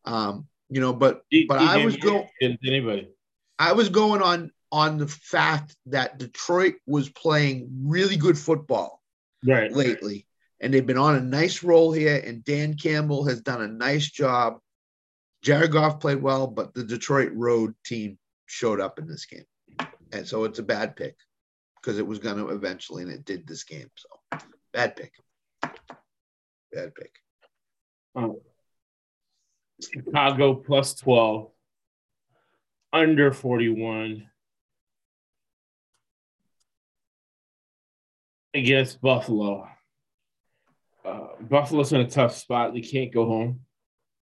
[0.05, 2.29] um, you know, but but I was going
[2.63, 3.09] anybody.
[3.59, 9.03] I was going on on the fact that Detroit was playing really good football
[9.45, 10.29] right lately,
[10.61, 12.23] and they've been on a nice roll here.
[12.25, 14.59] And Dan Campbell has done a nice job.
[15.43, 19.45] Jared Goff played well, but the Detroit Road team showed up in this game
[20.13, 21.17] and so it's a bad pick
[21.77, 23.91] because it was going to eventually, and it did this game.
[23.95, 24.39] So
[24.73, 25.13] bad pick.
[25.63, 27.13] Bad pick.
[28.15, 28.41] Oh.
[29.83, 31.51] Chicago plus 12,
[32.93, 34.29] under 41
[38.53, 39.67] against Buffalo.
[41.05, 42.75] Uh, Buffalo's in a tough spot.
[42.75, 43.61] They can't go home.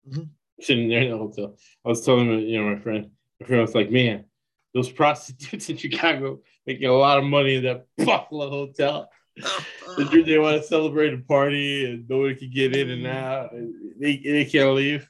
[0.09, 0.23] Mm-hmm.
[0.61, 1.57] Sitting there in the hotel.
[1.85, 4.25] I was telling you know, my friend, my friend was like, man,
[4.73, 9.09] those prostitutes in Chicago making a lot of money in that Buffalo hotel.
[9.97, 13.51] they want to celebrate a party and nobody can get in and out.
[13.51, 15.09] And they, they can't leave.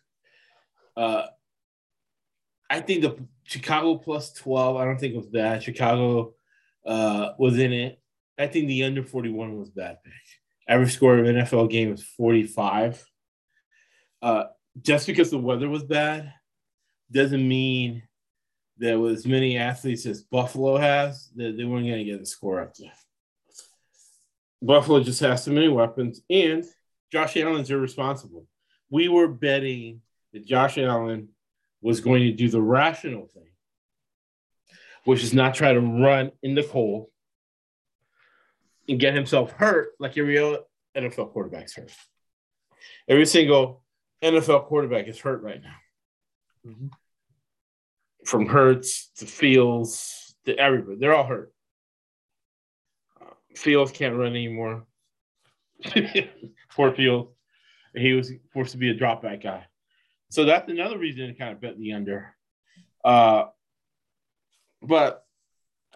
[0.98, 1.26] Uh,
[2.70, 5.62] I think the Chicago plus 12, I don't think it was bad.
[5.62, 6.34] Chicago
[6.86, 8.00] uh, was in it.
[8.38, 10.14] I think the under 41 was bad pick.
[10.68, 13.06] Average score of an NFL game is 45.
[14.22, 14.46] Uh,
[14.82, 16.34] just because the weather was bad
[17.12, 18.04] doesn't mean
[18.78, 22.26] there was as many athletes as Buffalo has, that they weren't going to get the
[22.26, 22.92] score up there.
[24.62, 26.66] Buffalo just has too many weapons, and
[27.12, 28.48] Josh Allen's irresponsible.
[28.90, 30.02] We were betting
[30.34, 31.30] that Josh Allen
[31.82, 33.52] was going to do the rational thing,
[35.04, 37.08] which is not try to run in the cold
[38.88, 40.60] and get himself hurt like every other
[40.96, 41.92] NFL quarterback's hurt.
[43.08, 43.84] Every single
[44.24, 46.72] NFL quarterback is hurt right now.
[46.72, 46.88] Mm-hmm
[48.26, 50.98] from Hurts to Fields to everybody.
[50.98, 51.54] They're all hurt.
[53.22, 54.86] Uh, Fields can't run anymore.
[56.72, 57.32] Poor Fields.
[57.94, 59.66] He was forced to be a drop back guy.
[60.30, 62.36] So that's another reason to kind of bet the under.
[63.04, 63.46] Uh,
[64.82, 65.25] but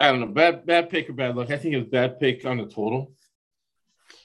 [0.00, 1.50] I don't know, bad bad pick or bad luck.
[1.50, 3.12] I think it was bad pick on the total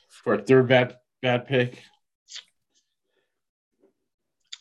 [0.09, 1.81] for a third bad bad pick.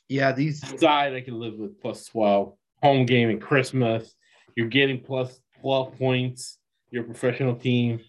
[0.09, 4.15] Yeah, these side I can live with plus twelve home game and Christmas.
[4.57, 6.59] You're getting plus 12 points,
[6.91, 8.01] you're professional team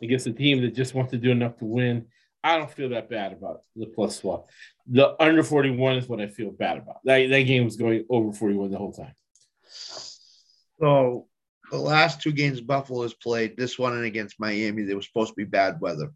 [0.00, 2.06] against a team that just wants to do enough to win.
[2.42, 4.46] I don't feel that bad about the plus 12.
[4.86, 7.00] The under 41 is what I feel bad about.
[7.04, 9.14] That, that game was going over 41 the whole time.
[9.62, 11.28] So
[11.72, 15.30] the last two games Buffalo has played, this one and against Miami, there was supposed
[15.30, 16.12] to be bad weather.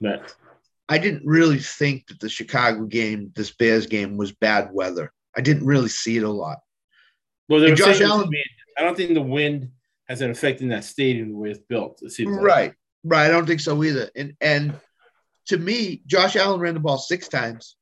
[0.00, 0.20] Right.
[0.90, 5.10] I didn't really think that the Chicago game, this Bears game, was bad weather.
[5.34, 6.58] I didn't really see it a lot.
[7.48, 8.44] Well, And they're Josh Allen- wind.
[8.76, 9.70] I don't think the wind
[10.08, 12.00] has an effect in that stadium the way it's built.
[12.02, 12.44] It seems like.
[12.44, 12.72] Right,
[13.04, 13.24] right.
[13.26, 14.10] I don't think so either.
[14.14, 14.78] And and
[15.46, 17.76] to me, Josh Allen ran the ball six times.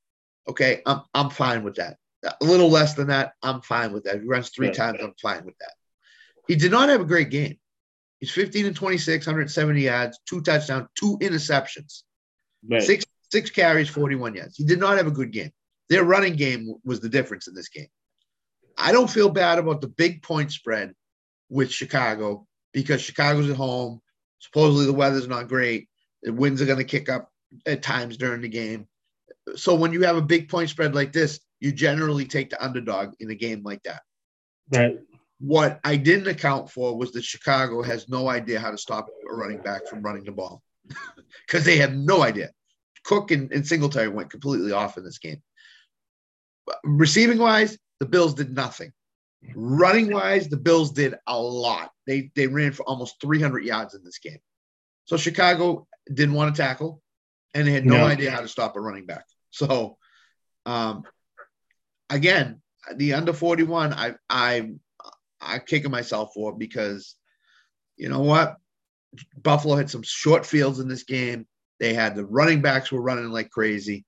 [0.49, 1.97] Okay, I'm I'm fine with that.
[2.25, 4.17] A little less than that, I'm fine with that.
[4.17, 4.77] If he runs three Right.
[4.77, 5.73] times, I'm fine with that.
[6.48, 7.59] He did not have a great game.
[8.20, 12.02] He's 15 and 26, 170 yards, two touchdowns, two interceptions,
[12.68, 12.83] Right.
[12.83, 14.57] six six carries, 41 yards.
[14.57, 15.50] He did not have a good game.
[15.88, 17.88] Their running game was the difference in this game.
[18.76, 20.92] I don't feel bad about the big point spread
[21.48, 24.00] with Chicago because Chicago's at home.
[24.38, 25.88] Supposedly the weather's not great.
[26.22, 27.31] The winds are going to kick up
[27.66, 28.87] at times during the game.
[29.57, 33.14] So when you have a big point spread like this, you generally take the underdog
[33.18, 34.02] in a game like that.
[34.72, 34.98] Right.
[35.44, 39.35] What I didn't account for was that Chicago has no idea how to stop a
[39.35, 40.62] running back from running the ball
[41.46, 42.50] because they have no idea.
[43.02, 45.42] Cook and, and Singletary went completely off in this game.
[46.85, 48.92] Receiving wise, the Bills did nothing.
[49.57, 51.90] Running wise, the Bills did a lot.
[52.07, 54.38] They they ran for almost 300 yards in this game.
[55.07, 57.02] So Chicago didn't want to tackle,
[57.52, 58.05] and they had no No.
[58.05, 59.24] idea how to stop a running back.
[59.50, 59.98] So,
[60.64, 61.02] um,
[62.09, 62.62] again,
[62.94, 64.70] the under 41, I I
[65.42, 67.16] I'm kicking myself for because
[67.96, 68.57] you know what?
[69.42, 71.46] Buffalo had some short fields in this game.
[71.81, 74.05] They had the running backs were running like crazy.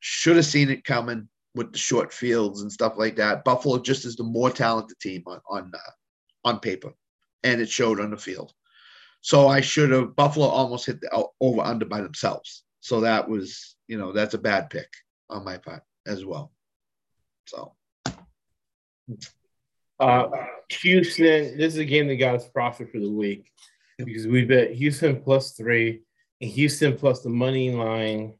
[0.00, 3.44] Should have seen it coming with the short fields and stuff like that.
[3.44, 5.90] Buffalo just is the more talented team on on uh,
[6.44, 6.92] on paper,
[7.42, 8.52] and it showed on the field.
[9.20, 12.64] So I should have Buffalo almost hit the over under by themselves.
[12.80, 14.88] So that was you know that's a bad pick
[15.28, 16.52] on my part as well.
[17.46, 17.74] So
[20.00, 20.28] Uh,
[20.70, 23.50] Houston, this is a game that got us profit for the week
[23.98, 26.02] because we bet Houston plus three
[26.40, 28.34] and Houston plus the money line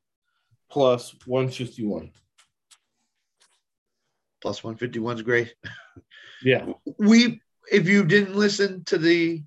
[0.70, 2.10] plus 151.
[4.40, 5.54] plus 151 is great.
[6.44, 6.66] Yeah.
[6.98, 7.40] we
[7.72, 9.42] if you didn't listen to the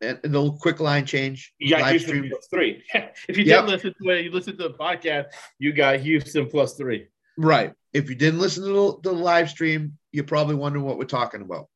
[0.00, 2.82] and the quick line change You got live Houston stream, plus three.
[3.28, 3.66] if you Yep.
[3.66, 5.26] didn't listen to it, you listened to the podcast,
[5.58, 7.08] you got Houston plus three.
[7.36, 8.70] Right if you didn't listen to
[9.02, 11.68] the, the live stream you're probably wondering what we're talking about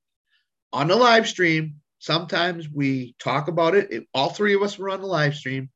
[0.73, 4.91] on the live stream sometimes we talk about it, it all three of us were
[4.91, 5.71] on the live stream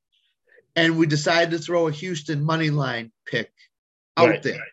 [0.76, 3.50] and we decided to throw a houston money line pick
[4.16, 4.42] out Right.
[4.42, 4.64] there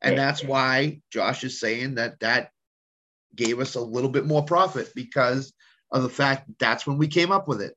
[0.00, 0.16] and Right.
[0.16, 2.50] that's why josh is saying that that
[3.34, 5.52] gave us a little bit more profit because
[5.90, 7.76] of the fact that that's when we came up with it.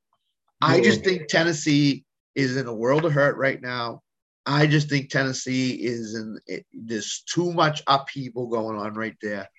[0.62, 4.02] I just think Tennessee is in a world of hurt right now.
[4.46, 9.50] I just think Tennessee is in it, there's too much upheaval going on right there.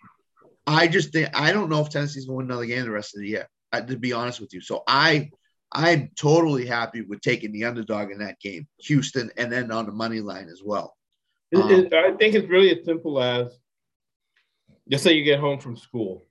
[0.67, 3.15] I just think I don't know if Tennessee's going to win another game the rest
[3.17, 3.49] of the year.
[3.73, 5.31] uh, To be honest with you, so I
[5.73, 9.93] I'm totally happy with taking the underdog in that game, Houston, and then on the
[9.93, 10.97] money line as well.
[11.55, 13.59] Um, it- I think it's really as simple as
[14.89, 16.25] just say you get home from school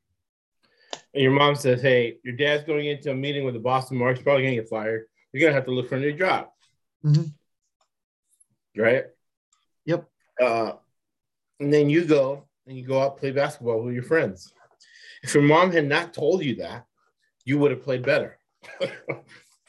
[1.14, 4.22] and your mom says, Hey, your dad's going into a meeting with the Boston Marks,
[4.22, 5.08] probably going to get fired.
[5.34, 6.48] You're going to have to look for a new job.
[7.04, 7.34] Mhm.
[8.78, 9.06] Right?
[9.86, 10.10] Yep.
[10.42, 10.74] Uh,
[11.60, 14.54] and then you go and you go out play basketball with your friends.
[15.24, 16.86] If your mom had not told you that,
[17.46, 18.38] you would have played better.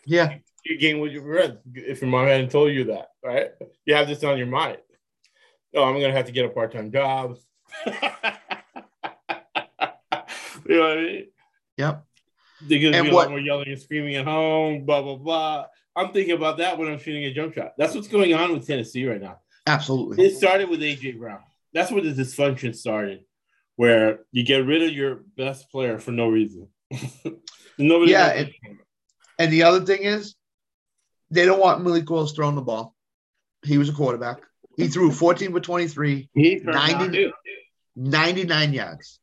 [0.09, 3.51] Yeah, you game with your friends if your mom hadn't told you that, right?
[3.85, 4.79] You have this on your mind.
[5.75, 7.37] Oh, I'm gonna have to get a part-time job.
[7.87, 7.93] you
[10.69, 11.27] know what I mean?
[11.77, 12.05] yep.
[12.63, 15.67] There's gonna And be a lot more yelling and screaming at home, blah blah blah.
[15.97, 17.73] I'm thinking about that when I'm shooting a jump shot.
[17.79, 19.39] That's what's going on with Tennessee right now.
[19.67, 20.25] Absolutely.
[20.25, 21.41] It started with AJ Brown.
[21.73, 23.25] That's where the dysfunction started,
[23.77, 26.69] where you get rid of your best player for no reason.
[27.79, 28.13] Nobody.
[28.13, 28.53] Yeah, it-
[29.39, 30.35] And the other thing is,
[31.31, 32.95] they don't want Malik Willis throwing the ball.
[33.65, 34.39] He was a quarterback.
[34.77, 37.33] He threw 14 for 23, he turned out 90
[37.97, 39.19] 99 yards.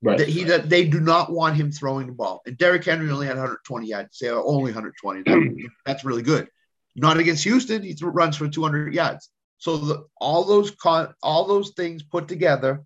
[0.00, 0.18] Right.
[0.18, 2.40] That he that they do not want him throwing the ball.
[2.46, 4.18] And Derrick Henry only had 120 yards.
[4.18, 5.22] Say only 120.
[5.22, 6.48] That- that's really good.
[6.94, 7.82] Not against Houston.
[7.82, 9.28] He threw, runs for 200 yards.
[9.58, 12.82] So the, all those con, all those things put together,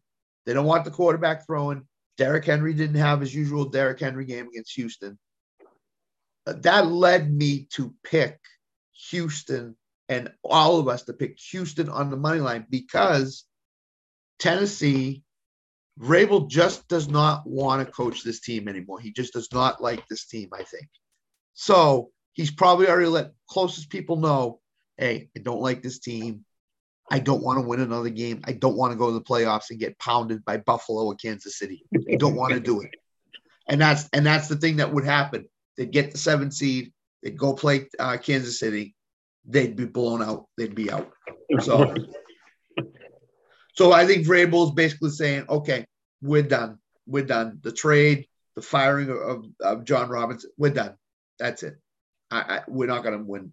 [0.47, 1.87] they don't want the quarterback throwing.
[2.17, 5.19] Derrick Henry didn't have his usual Derrick Henry game against Houston.
[6.47, 8.39] Uh, That led me to pick
[9.11, 9.77] Houston
[10.09, 13.45] and all of us to pick Houston on the money line because
[14.39, 15.23] Tennessee
[16.01, 19.01] Vrabel just does not want to coach this team anymore.
[19.01, 20.89] He just does not like this team, I think.
[21.55, 24.61] So he's probably already let closest people know,
[24.97, 26.45] hey, I don't like this team.
[27.11, 28.41] I don't want to win another game.
[28.45, 31.59] I don't want to go to the playoffs and get pounded by Buffalo or Kansas
[31.59, 31.85] City.
[32.11, 32.91] I don't want to do it.
[33.69, 35.47] And that's and that's the thing that would happen.
[35.77, 36.93] They'd get the seven seed.
[37.23, 38.95] They'd go play uh, Kansas City.
[39.45, 40.47] They'd be blown out.
[40.57, 41.11] They'd be out.
[41.61, 41.95] So,
[43.73, 45.87] so I think Vrabel is basically saying, okay,
[46.21, 46.79] we're done.
[47.07, 47.59] We're done.
[47.63, 50.95] The trade, the firing of, of Jon Robinson, we're done.
[51.39, 51.77] That's it.
[52.31, 53.53] I, I we're not going to win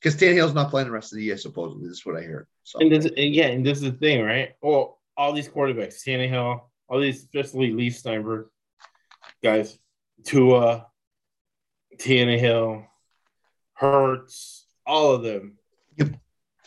[0.00, 1.36] because Tannehill's not playing the rest of the year.
[1.36, 2.46] Supposedly, this is what I heard.
[2.64, 4.50] So and this, and yeah, and this is the thing, right?
[4.62, 8.46] Well, all these quarterbacks, Tannehill, all these, especially Leigh Steinberg
[9.42, 9.78] guys,
[10.24, 10.86] Tua,
[11.96, 12.84] Tannehill,
[13.74, 15.58] Hurts, all of them
[15.96, 16.14] Yep.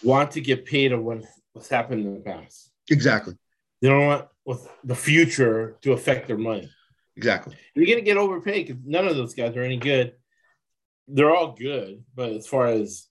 [0.04, 2.71] want to get paid on what, what's happened in the past.
[2.90, 3.36] Exactly,
[3.82, 6.70] They don't want with the future to affect their money.
[7.16, 7.56] exactly.
[7.76, 10.14] You're gonna get overpaid because none of those guys are any good.
[11.08, 13.08] They're all good, but as far as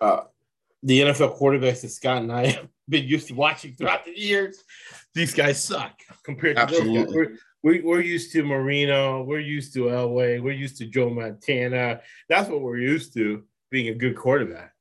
[0.00, 0.22] uh,
[0.82, 4.62] the NFL quarterbacks that Scott and I have been used to watching throughout the years,
[5.14, 7.14] these guys suck compared to those guys.
[7.14, 12.00] We're, we, we're used to Marino, we're used to Elway, we're used to Joe Montana.
[12.28, 14.72] That's what we're used to being a good quarterback.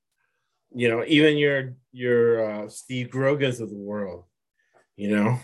[0.73, 4.25] You know, even your your uh, Steve Grogans of the world.
[4.95, 5.39] You know,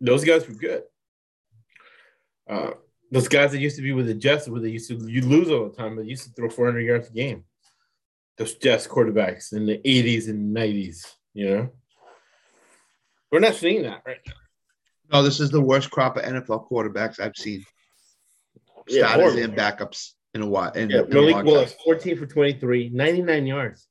[0.00, 0.82] those guys were good.
[2.48, 2.70] Uh,
[3.10, 5.50] those guys that used to be with the Jets, where they used to you lose
[5.50, 7.44] all the time, but used to throw 400 yards a game.
[8.36, 11.70] Those Jets quarterbacks in the 80s and 90s, you know.
[13.30, 14.32] We're not seeing that right now.
[15.12, 17.64] No, this is the worst crop of NFL quarterbacks I've seen.
[18.88, 19.42] Yeah, Starters horrible.
[19.44, 20.72] and backups in a while.
[20.72, 23.88] In, Yeah, in Malik Willis, 14 for 23, 99 yards.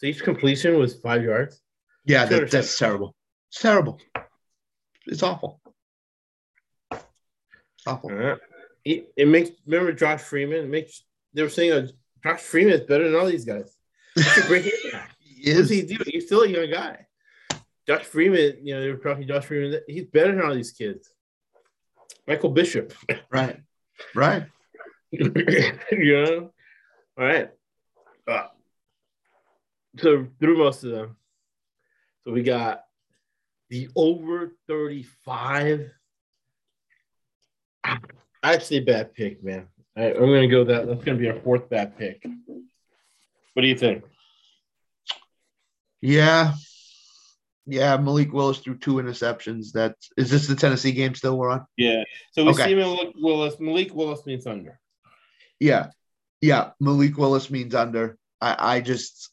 [0.00, 1.60] So each completion was five yards.
[2.06, 3.14] Yeah, that, that's terrible.
[3.50, 4.00] It's terrible.
[5.06, 5.60] It's awful.
[6.90, 8.10] It's awful.
[8.82, 10.64] It, it makes remember Josh Freeman.
[10.64, 11.02] It makes
[11.34, 11.86] they were saying uh,
[12.24, 13.76] Josh Freeman is better than all these guys.
[14.14, 15.02] He's a great hitter.
[15.18, 15.70] He What does is.
[15.70, 16.02] he do?
[16.06, 17.06] He's still a young guy.
[17.86, 19.80] Josh Freeman, you know, they were talking Josh Freeman.
[19.86, 21.10] He's better than all these kids.
[22.26, 22.94] Michael Bishop,
[23.30, 23.60] Right.
[24.14, 24.46] Right.
[25.12, 26.50] you know.
[27.18, 27.50] All right.
[28.26, 28.46] Uh,
[29.98, 31.16] so through most of them,
[32.24, 32.84] so we got
[33.68, 35.90] the over thirty-five.
[38.42, 39.68] I'd bad pick, man.
[39.96, 40.86] I, I'm going to go that.
[40.86, 42.24] That's going to be our fourth bad pick.
[43.54, 44.04] What do you think?
[46.00, 46.54] Yeah.
[47.66, 47.96] Yeah.
[47.96, 49.72] Malik Willis threw two interceptions.
[49.72, 51.66] That is this the Tennessee game still we're on?
[51.76, 52.04] Yeah.
[52.32, 52.66] So we Okay.
[52.66, 53.58] see Malik Willis.
[53.60, 54.78] Malik Willis means under.
[55.58, 55.88] Yeah.
[56.40, 56.70] Yeah.
[56.80, 58.16] Malik Willis means under.
[58.40, 59.30] I, I just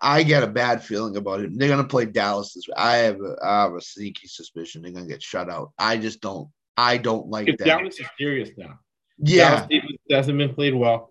[0.00, 1.58] I get a bad feeling about it.
[1.58, 2.74] They're gonna play Dallas this week.
[2.78, 5.72] I have a, I have a sneaky suspicion they're gonna get shut out.
[5.78, 7.58] I just don't I don't like that.
[7.64, 8.78] Dallas is serious now.
[9.18, 9.66] yeah.
[9.70, 11.10] Dallas hasn't been played well.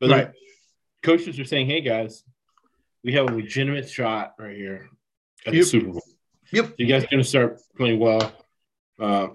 [0.00, 0.30] But Right.
[1.02, 2.24] coaches are saying, hey, guys,
[3.04, 4.88] we have a legitimate shot right here
[5.46, 5.62] at Yep.
[5.62, 6.02] the Super Bowl.
[6.52, 6.66] Yep.
[6.66, 8.32] So you guys going to start playing well.
[8.98, 9.28] Uh,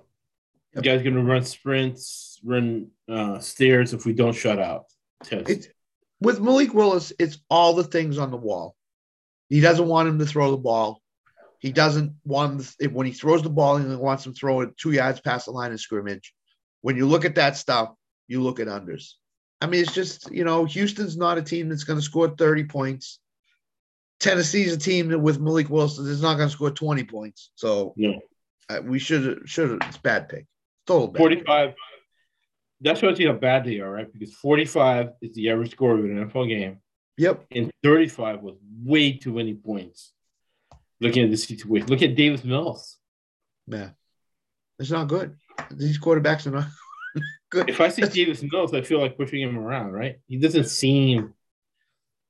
[0.76, 0.86] Yep.
[0.86, 4.86] You guys going to run sprints, run uh, stairs if we don't shut out.
[5.24, 5.50] Test.
[5.50, 5.68] It's
[6.22, 8.76] with Malik Willis, it's all the things on the wall.
[9.50, 11.02] He doesn't want him to throw the ball.
[11.60, 14.78] He doesn't want him when he throws the ball, he wants him to throw it
[14.78, 16.34] two yards past the line of scrimmage.
[16.82, 17.90] When you look at that stuff,
[18.28, 19.14] you look at unders.
[19.62, 22.64] I mean, it's just, you know, Houston's not a team that's going to score 30
[22.66, 23.20] points.
[24.22, 27.52] Tennessee's a team that with Malik Wilson that's not going to score 20 points.
[27.56, 28.20] So no.
[28.70, 30.46] uh, we should, should, it's bad pick.
[30.88, 31.20] Total bad.
[31.20, 31.74] 45.
[32.82, 34.08] That shows you how bad day, all right?
[34.12, 36.80] Because 45 is the average score of an NFL game,
[37.20, 37.46] Yep.
[37.52, 40.14] and 35 was way too many points.
[41.02, 42.98] Looking at the situation, look at Davis Mills.
[43.68, 43.90] Yeah.
[44.80, 45.36] It's not good.
[45.72, 46.68] These quarterbacks are not
[47.52, 47.70] good.
[47.70, 50.16] If I see Davis Mills, I feel like pushing him around, right?
[50.28, 51.34] He doesn't seem.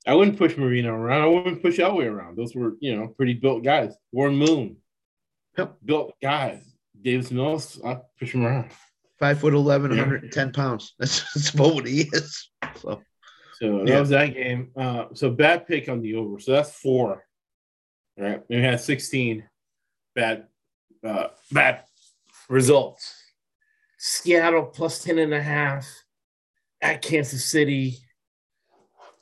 [0.08, 1.22] I wouldn't push Marino around.
[1.22, 2.38] I wouldn't push Elway around.
[2.38, 3.94] Those were, you know, pretty built guys.
[4.12, 4.78] Warren Moon,
[5.58, 5.78] Yep.
[5.86, 6.64] built guys.
[7.00, 8.72] Davis Mills, I push him around.
[9.20, 9.98] Five foot 11, Yeah.
[9.98, 10.94] 110 pounds.
[11.00, 12.50] That's, that's about what he is.
[12.78, 13.02] So,
[13.60, 14.00] So that Yeah.
[14.00, 14.72] was that game.
[14.76, 16.40] Uh, so bad pick on the over.
[16.40, 17.26] So that's four.
[18.18, 18.42] Right.
[18.50, 19.48] We had 16
[20.16, 20.48] bad
[21.04, 21.84] uh, bad
[22.50, 23.16] results.
[23.98, 25.88] Seattle plus 10 and a half
[26.82, 27.98] at Kansas City.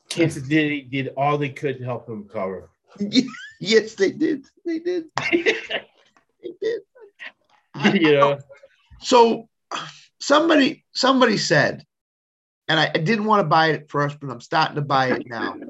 [0.09, 2.69] Kansas City did all they could to help them cover.
[3.59, 4.45] yes, they did.
[4.65, 5.05] They did.
[6.43, 6.81] They did.
[8.01, 8.39] you know,
[9.01, 9.49] So,
[10.19, 11.85] somebody somebody said,
[12.67, 15.11] and I, I didn't want to buy it at first, but I'm starting to buy
[15.11, 15.55] it now.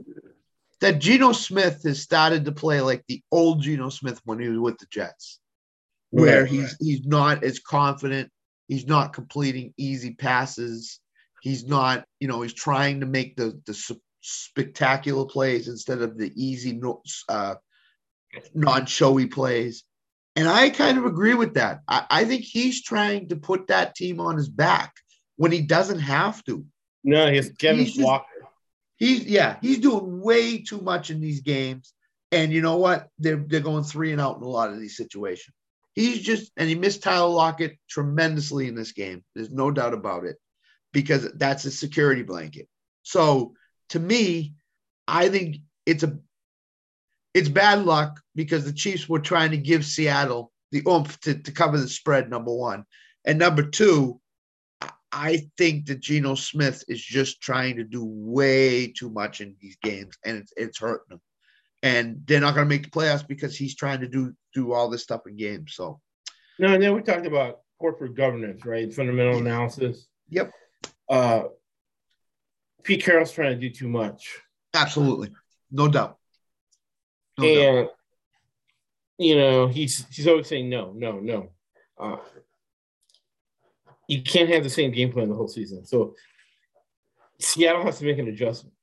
[0.79, 4.59] That Geno Smith has started to play like the old Geno Smith when he was
[4.59, 5.39] with the Jets.
[6.11, 8.29] where Right, he's he's not as confident.
[8.67, 10.99] He's not completing easy passes.
[11.41, 16.31] He's not, you know, he's trying to make the the spectacular plays instead of the
[16.35, 16.79] easy,
[17.27, 17.55] uh,
[18.53, 19.83] non-showy plays.
[20.35, 21.81] And I kind of agree with that.
[21.87, 24.93] I, I think he's trying to put that team on his back
[25.37, 26.65] when he doesn't have to.
[27.03, 28.25] No, he's Kevin He's just- Walker.
[28.97, 31.93] He's yeah, he's doing way too much in these games.
[32.31, 33.09] And you know what?
[33.19, 35.55] They're they're going three and out in a lot of these situations.
[35.93, 39.23] He's just and he missed Tyler Lockett tremendously in this game.
[39.35, 40.37] There's no doubt about it,
[40.93, 42.67] because that's a security blanket.
[43.03, 43.53] So
[43.89, 44.55] to me,
[45.07, 46.17] I think it's a
[47.35, 51.51] it's bad luck because the Chiefs were trying to give Seattle the oomph to, to
[51.51, 52.83] cover the spread, number one.
[53.25, 54.19] And number two,
[55.11, 59.77] I- think that Geno Smith is just trying to do way too much in these
[59.81, 61.21] games, and it's it's hurting them.
[61.83, 64.89] And they're not going to make the playoffs because he's trying to do do all
[64.89, 65.73] this stuff in games.
[65.75, 66.01] So,
[66.59, 68.91] No, and then we talked about corporate governance, right?
[68.93, 70.07] Fundamental analysis.
[70.29, 70.51] yep,
[71.07, 71.43] Uh,
[72.83, 74.39] Pete Carroll's trying to do too much.
[74.73, 75.31] absolutely,
[75.71, 76.17] no doubt.
[77.37, 77.77] No doubt.
[77.79, 77.89] and
[79.19, 81.49] you know he's he's always saying no no no
[81.99, 82.17] uh,
[84.07, 86.15] you can't have the same game plan the whole season so
[87.39, 88.73] seattle has to make an adjustment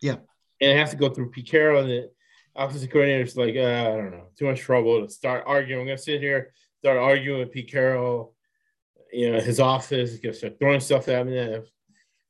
[0.00, 0.16] Yeah.
[0.60, 2.10] and it has to go through Pete Carroll and the
[2.56, 5.98] offensive coordinator's like uh, i don't know too much trouble to start arguing i'm gonna
[5.98, 8.34] sit here start arguing with Pete Carroll
[9.12, 11.58] you know his office gonna start throwing stuff at me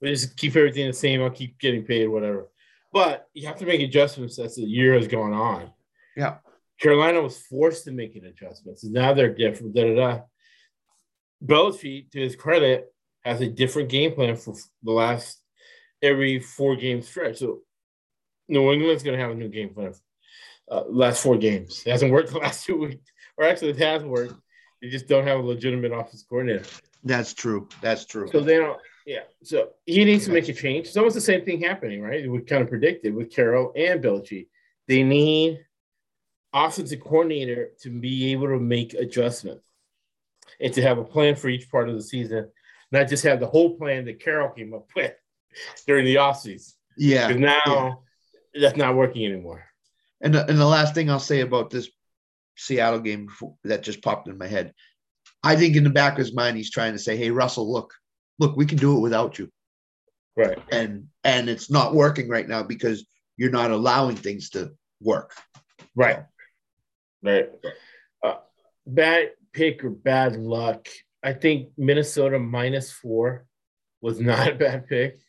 [0.01, 2.49] we just keep everything the same i'll keep getting paid whatever
[2.93, 5.71] but you have to make adjustments as the year has gone on
[6.17, 6.39] Yeah.
[6.81, 8.79] Carolina was forced to make an adjustment.
[8.83, 9.75] And now they're different.
[9.75, 10.21] Da, da, da.
[11.45, 12.93] Belichick, to his credit,
[13.25, 15.41] has a different game plan for the last
[16.03, 17.39] every four game stretch.
[17.39, 17.61] So
[18.49, 19.95] New England's going to have a new game plan.
[20.71, 21.83] Uh, last four games.
[21.87, 24.35] It hasn't worked the last two weeks, or actually, it has worked.
[24.81, 26.65] They just don't have a legitimate offense coordinator.
[27.05, 27.69] That's true.
[27.81, 28.29] That's true.
[28.33, 28.79] So they don't.
[29.07, 29.21] Yeah.
[29.43, 30.89] So he needs to make a change.
[30.89, 32.31] It's almost the same thing happening, right?
[32.31, 34.49] We kind of predicted with Carroll and Belichick.
[34.87, 35.65] They need
[36.53, 39.70] offensive coordinator to be able to make adjustments
[40.61, 42.51] and to have a plan for each part of the season,
[42.93, 45.13] not just have the whole plan that Carol came up with
[45.87, 46.73] during the off offseason.
[46.97, 47.29] yeah.
[47.29, 48.03] Because now
[48.61, 49.65] that's not working anymore.
[50.21, 51.89] And the, and the last thing I'll say about this
[52.57, 53.29] Seattle game
[53.65, 54.75] that just popped in my head,
[55.43, 57.95] I think in the back of his mind he's trying to say, "Hey Russell, look,
[58.39, 59.51] look, we can do it without you,"
[60.37, 60.59] Right.
[60.71, 63.07] and and it's not working right now because
[63.39, 65.33] you're not allowing things to work.
[65.97, 66.25] Right.
[67.23, 67.49] Right.
[68.23, 68.35] Uh,
[68.87, 70.89] bad pick or bad luck.
[71.23, 73.47] I think Minnesota minus four
[74.01, 75.21] was not a bad pick.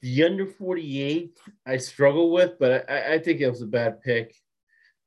[0.00, 4.34] The under 48, I struggle with, but I, I think it was a bad pick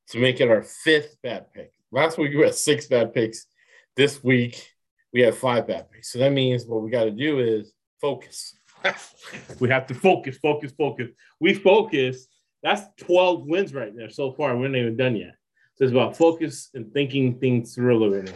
[0.08, 1.72] to make it our fifth bad pick.
[1.92, 3.46] Last week we had six bad picks.
[3.94, 4.70] This week
[5.12, 6.12] we have five bad picks.
[6.12, 8.58] So that means what we got to do is focus.
[9.60, 11.08] we have to focus, focus, focus.
[11.40, 12.26] We focus.
[12.62, 14.56] That's 12 wins right there so far.
[14.56, 15.35] We're not even done yet.
[15.76, 18.34] So it's about focus and thinking things through a little bit.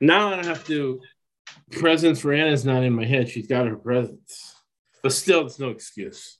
[0.00, 1.00] Now I don't have to.
[1.70, 3.28] Presence for Anna's not in my head.
[3.28, 4.54] She's got her presence,
[5.02, 6.38] but still, it's no excuse.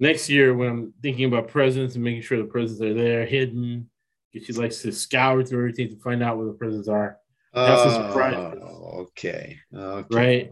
[0.00, 3.90] Next year, when I'm thinking about presents and making sure the presents are there, hidden,
[4.32, 7.18] because she likes to scour through everything to find out where the presents are,
[7.52, 8.62] That's some surprises.
[8.62, 9.58] Oh, okay.
[9.74, 10.16] Okay.
[10.16, 10.50] right?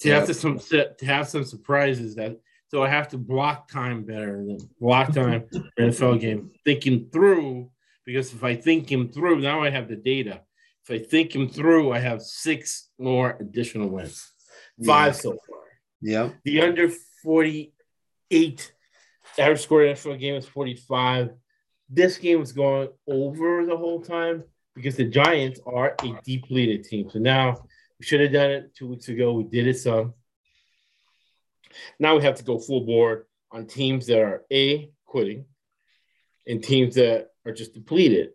[0.00, 0.14] To Yeah.
[0.16, 2.40] have to some to have some surprises that
[2.70, 5.44] so I have to block time better than block time
[5.78, 7.70] NFL game, thinking through
[8.06, 10.40] because if I think him through, now I have the data.
[10.84, 14.32] If I think him through, I have six more additional wins,
[14.84, 15.58] five so far.
[16.00, 16.30] Yeah.
[16.44, 16.90] The under
[17.22, 18.72] 48
[19.38, 21.30] average score in NFL game is 45.
[21.88, 24.44] This game was going over the whole time
[24.74, 27.10] because the Giants are a depleted team.
[27.10, 27.64] So now
[27.98, 29.32] we should have done it two weeks ago.
[29.32, 30.14] We did it some.
[31.98, 35.44] Now we have to go full board on teams that are A, quitting,
[36.46, 38.30] and teams that are just depleted.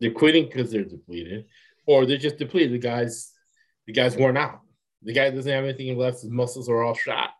[0.00, 1.46] They're quitting because they're depleted,
[1.86, 2.72] or they're just depleted.
[2.72, 3.32] The guys,
[3.86, 4.60] the guy's worn out.
[5.02, 6.22] The guy doesn't have anything left.
[6.22, 7.30] His muscles are all shot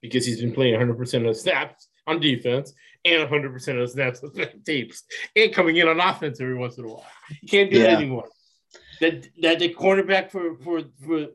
[0.00, 2.72] because he's been playing 100% of the snaps on defense
[3.04, 4.32] and 100% of the snaps on
[4.64, 5.04] tapes
[5.36, 7.06] and coming in on offense every once in a while.
[7.40, 7.84] You can't do Yeah.
[7.86, 8.28] that anymore.
[9.00, 11.26] That that the cornerback for for for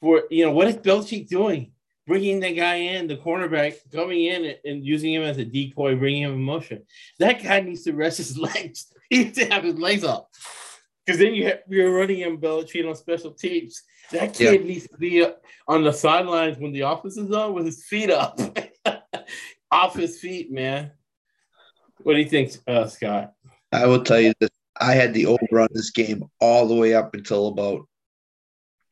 [0.00, 1.72] for you know what is Belichick doing?
[2.06, 6.22] Bringing the guy in, the cornerback coming in and, using him as a decoy, bringing
[6.22, 6.82] him in motion.
[7.18, 8.86] That guy needs to rest his legs.
[9.10, 10.30] He needs to have his legs up.
[11.04, 13.82] Because then you have, you're running him Belichick on special teams.
[14.12, 15.26] That kid needs to be
[15.66, 18.38] on the sidelines when the offense is on with his feet up,
[19.70, 20.92] off his feet, man.
[21.98, 23.32] What do you think, uh, Scott?
[23.72, 24.50] I will tell you this.
[24.80, 27.86] I had the over on this game all the way up until about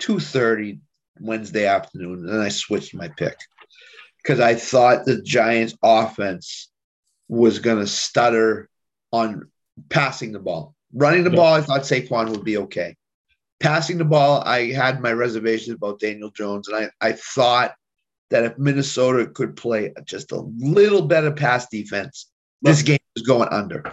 [0.00, 0.80] 2:30
[1.20, 3.36] Wednesday afternoon, and I switched my pick
[4.22, 6.70] because I thought the Giants offense
[7.28, 8.68] was going to stutter
[9.12, 9.48] on
[9.88, 10.74] passing the ball.
[10.92, 11.36] Running the Yeah.
[11.36, 12.96] ball, I thought Saquon would be okay.
[13.60, 17.74] Passing the ball, I had my reservations about Daniel Jones, and I, I thought
[18.30, 22.30] that if Minnesota could play just a little better pass defense,
[22.62, 23.84] this game was going under.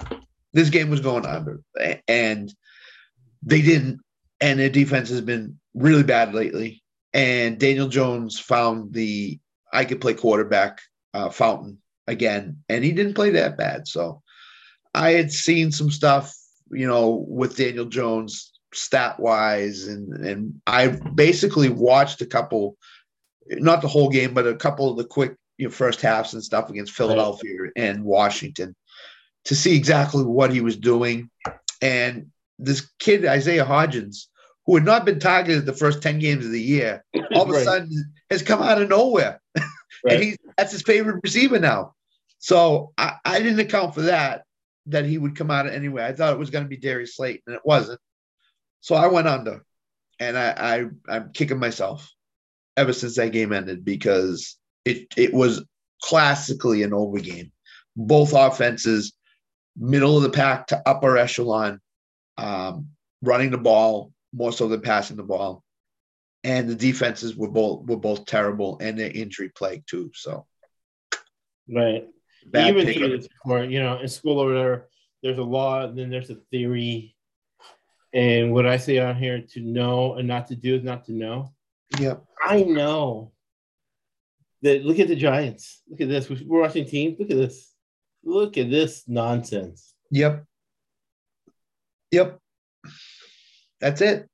[0.53, 1.61] This game was going under.
[2.07, 2.53] And
[3.43, 3.99] they didn't.
[4.39, 6.80] And their defense has been really bad lately.
[7.13, 9.39] And Daniel Jones found the
[9.73, 10.81] I could play quarterback
[11.13, 13.87] uh, fountain again, and he didn't play that bad.
[13.87, 14.21] So
[14.93, 16.33] I had seen some stuff,
[16.69, 22.77] you know, with Daniel Jones stat wise, and and I basically watched a couple,
[23.49, 26.43] not the whole game, but a couple of the quick you know, first halves and
[26.43, 28.75] stuff against Philadelphia and Washington
[29.45, 31.29] to see exactly what he was doing.
[31.81, 32.27] And
[32.59, 34.27] this kid Isaiah Hodgins,
[34.65, 37.03] who had not been targeted the first ten games of the year,
[37.35, 37.65] all of a Right.
[37.65, 39.41] sudden has come out of nowhere
[40.03, 40.13] Right.
[40.15, 41.93] and he's that's his favorite receiver now.
[42.39, 44.43] So I, I didn't account for that
[44.87, 46.03] that he would come out of anyway.
[46.05, 47.99] I thought it was going to be Darius Slayton, and it wasn't.
[48.79, 49.63] So I went under,
[50.19, 50.49] and I,
[51.07, 52.09] I I'm kicking myself
[52.77, 55.63] ever since that game ended because it it was
[56.01, 57.51] classically an over game.
[57.95, 59.13] Both offenses,
[59.77, 61.79] middle of the pack to upper echelon,
[62.37, 62.87] um,
[63.21, 65.63] running the ball more so than passing the ball
[66.43, 70.11] and the defenses were both were both terrible and they're injury plagued too.
[70.13, 70.45] So
[71.71, 72.07] Right.
[72.45, 74.87] bad Even through this before, you know, in school over there,
[75.23, 77.15] there's a law, and then there's a theory.
[78.13, 81.13] And what I say on here to know and not to do is not to
[81.13, 81.53] know.
[81.99, 82.25] Yep.
[82.43, 83.31] I know
[84.63, 85.81] that look at the Giants.
[85.87, 86.29] Look at this.
[86.29, 87.17] We're watching teams.
[87.19, 87.71] Look at this.
[88.23, 89.93] Look at this nonsense.
[90.09, 90.45] Yep.
[92.11, 92.40] Yep.
[93.81, 94.29] That's it.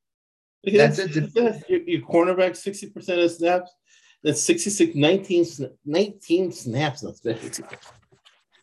[0.65, 1.17] Look at That's this.
[1.17, 1.35] it.
[1.35, 1.69] Look at this.
[1.69, 3.71] Your, your cornerback, 60% of snaps.
[4.23, 5.45] That's 66, 19,
[5.85, 7.01] 19 snaps.
[7.01, 7.77] That's bad.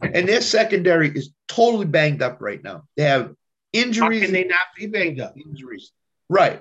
[0.02, 2.82] And their secondary is totally banged up right now.
[2.96, 3.34] They have How
[3.72, 4.22] injuries.
[4.24, 5.34] can they not be banged up?
[5.38, 5.92] injuries.
[6.28, 6.60] Right.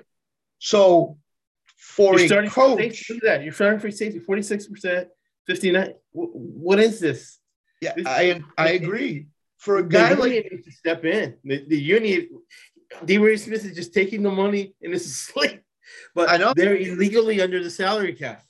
[0.58, 1.18] So
[1.76, 3.14] for You're a starting for coach, safety.
[3.14, 3.44] Look at that.
[3.44, 5.06] You're starting for safety, 46%,
[5.46, 5.94] 59.
[6.12, 7.38] What is this?
[7.82, 9.26] yeah, this- I I agree.
[9.58, 10.32] For a guy like
[10.64, 11.36] to step in.
[11.42, 12.28] The, the union,
[13.04, 13.36] D.
[13.36, 15.60] Smith is just taking the money and it's asleep.
[16.14, 16.52] But I know.
[16.54, 18.42] they're illegally under the salary cap.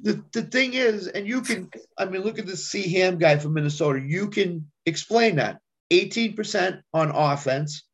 [0.00, 3.38] the, the thing is, and you can, I mean, look at the C Ham guy
[3.38, 4.00] from Minnesota.
[4.00, 7.84] You can explain that 18% on offense,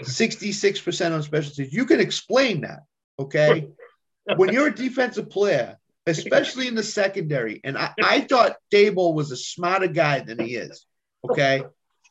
[0.00, 1.72] 66% on special teams.
[1.72, 2.80] You can explain that.
[3.18, 3.68] Okay.
[4.36, 9.30] when you're a defensive player, especially in the secondary, and I, I thought Daboll was
[9.32, 10.86] a smarter guy than he is.
[11.28, 11.62] Okay.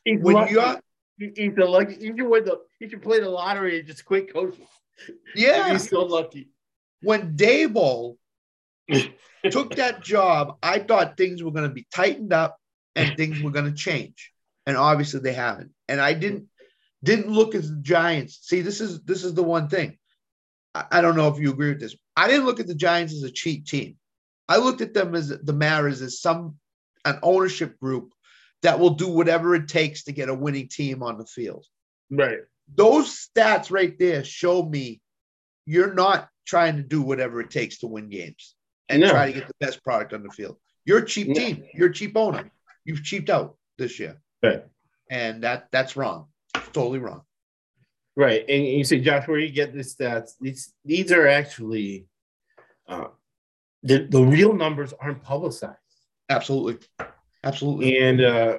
[0.06, 0.80] When you're,
[1.18, 1.94] he's the lucky.
[1.94, 2.60] He should win the.
[2.78, 4.66] He should play the lottery and just quit coaching.
[5.34, 6.48] yeah, He's so lucky.
[7.02, 8.16] when Daboll
[9.50, 12.58] took that job, I thought things were going to be tightened up
[12.96, 14.32] and things were going to change,
[14.66, 15.70] and obviously they haven't.
[15.88, 16.48] And I didn't
[17.02, 18.40] didn't look at the Giants.
[18.42, 19.98] See, this is this is the one thing.
[20.74, 21.96] I, I don't know if you agree with this.
[22.16, 23.96] I didn't look at the Giants as a cheap team.
[24.48, 26.56] I looked at them as the Maras as some
[27.04, 28.12] an ownership group
[28.62, 31.64] that will do whatever it takes to get a winning team on the field
[32.10, 32.40] Right.
[32.74, 35.00] those stats right there show me
[35.66, 38.54] you're not trying to do whatever it takes to win games
[38.88, 39.10] and No.
[39.10, 40.56] try to get the best product on the field.
[40.86, 41.64] You're a cheap team.
[41.74, 42.50] You're a cheap owner.
[42.86, 44.64] You've cheaped out this year, Right.
[45.10, 46.28] and that that's wrong.
[46.54, 47.22] It's totally wrong.
[48.16, 48.46] Right.
[48.48, 50.30] And you say, Josh, where you get the stats?
[50.40, 52.08] These these are actually
[52.88, 53.08] uh,
[53.82, 55.76] the the real numbers aren't publicized.
[56.30, 56.78] Absolutely,
[57.44, 57.98] absolutely.
[57.98, 58.58] and uh,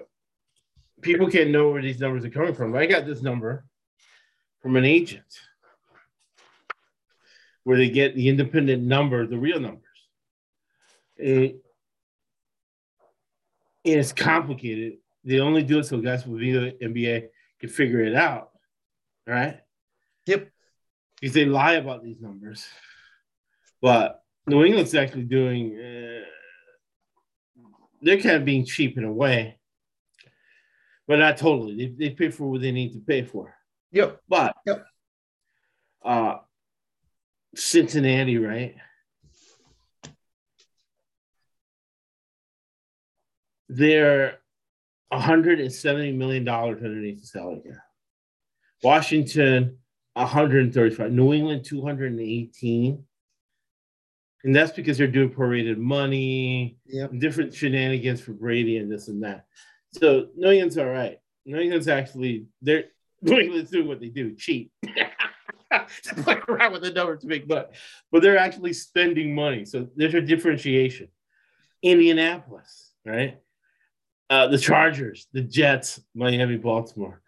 [1.01, 2.75] people can't know where these numbers are coming from.
[2.75, 3.65] I got this number
[4.61, 5.39] from an agent
[7.63, 9.83] where they get the independent number, the real numbers.
[11.17, 11.63] It,
[13.83, 14.97] it's complicated.
[15.23, 17.27] They only do it so guys with the NBA
[17.59, 18.51] can figure it out,
[19.27, 19.59] right?
[20.25, 20.49] Yep.
[21.19, 22.65] Because they lie about these numbers,
[23.81, 25.77] but New England's actually doing.
[25.77, 26.25] Uh,
[28.01, 29.57] they're kind of being cheap in a way,
[31.07, 31.75] but not totally.
[31.75, 33.53] They, they pay for what they need to pay for.
[33.91, 34.21] Yep.
[34.27, 34.85] But Yep.
[36.05, 36.35] uh,
[37.55, 38.75] Cincinnati, right?
[43.67, 44.39] They're
[45.09, 47.77] 170 million dollars underneath the salary cap.
[48.83, 49.77] Washington,
[50.13, 51.11] 135.
[51.11, 53.03] New England, 218.
[54.43, 57.11] And that's because they're doing prorated money, Yep.
[57.19, 59.45] different shenanigans for Brady and this and that.
[59.91, 61.19] So England's all right.
[61.45, 62.85] England's actually they're
[63.25, 64.71] England's doing what they do, cheap.
[66.03, 67.65] to play around with the numbers to make money.
[68.11, 69.65] But they're actually spending money.
[69.65, 71.09] So there's a differentiation.
[71.81, 73.39] Indianapolis, right?
[74.29, 77.21] Uh, the Chargers, the Jets, Miami, Baltimore.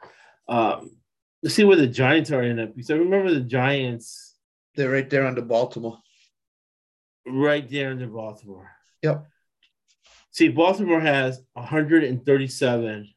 [0.48, 0.92] Um,
[1.42, 2.76] let's see where the Giants are in it.
[2.76, 4.36] Because I remember the Giants.
[4.76, 5.98] They're right there under Baltimore.
[7.26, 8.72] Right there under Baltimore.
[9.04, 9.26] Yep.
[10.32, 13.10] See, Baltimore has 137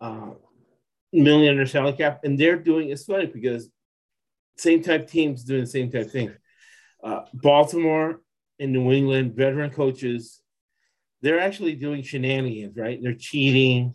[0.00, 0.30] uh,
[1.12, 3.68] million under salary cap, and they're doing it's funny because
[4.56, 6.34] same type teams doing the same type thing.
[7.02, 8.20] Uh, Baltimore
[8.58, 10.40] and New England, veteran coaches,
[11.22, 13.02] they're actually doing shenanigans, right?
[13.02, 13.94] They're cheating,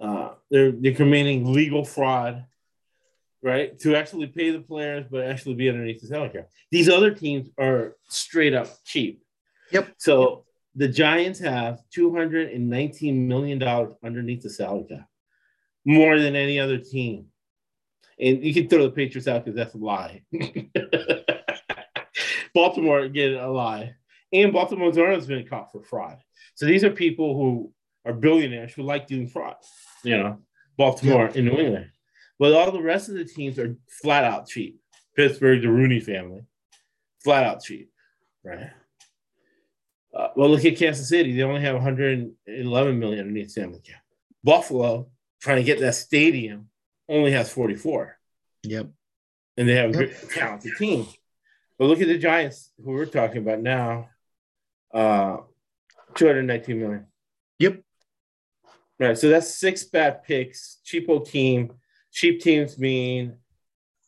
[0.00, 2.44] uh, they're they're committing legal fraud,
[3.44, 3.78] right?
[3.80, 6.48] To actually pay the players, but actually be underneath the salary cap.
[6.72, 9.22] These other teams are straight up cheap.
[9.70, 9.94] Yep.
[9.98, 15.06] So the Giants have two hundred and nineteen million dollars underneath the salary cap,
[15.84, 17.26] more than any other team.
[18.18, 20.22] And you can throw the Patriots out because that's a lie.
[22.54, 23.94] Baltimore again a lie,
[24.32, 26.18] and Baltimore's owner has been caught for fraud.
[26.54, 27.72] So these are people who
[28.06, 29.56] are billionaires who like doing fraud.
[30.02, 30.38] You know,
[30.78, 31.90] Baltimore and New England,
[32.38, 34.80] but all the rest of the teams are flat out cheap.
[35.16, 36.42] Pittsburgh, the Rooney family,
[37.22, 37.90] flat out cheap,
[38.44, 38.70] right?
[40.14, 44.02] Uh, well, look at Kansas City; they only have 111 million underneath salary cap.
[44.42, 45.08] Buffalo,
[45.40, 46.68] trying to get that stadium,
[47.08, 48.18] only has 44.
[48.64, 48.88] Yep.
[49.56, 51.06] And they have a good, talented team.
[51.78, 54.08] But look at the Giants, who we're talking about now.
[54.92, 55.38] Uh,
[56.14, 57.06] 219 million.
[57.58, 57.82] Yep.
[58.98, 59.18] Right.
[59.18, 60.78] So that's six bad picks.
[60.86, 61.72] Cheapo team.
[62.14, 63.36] Cheap teams mean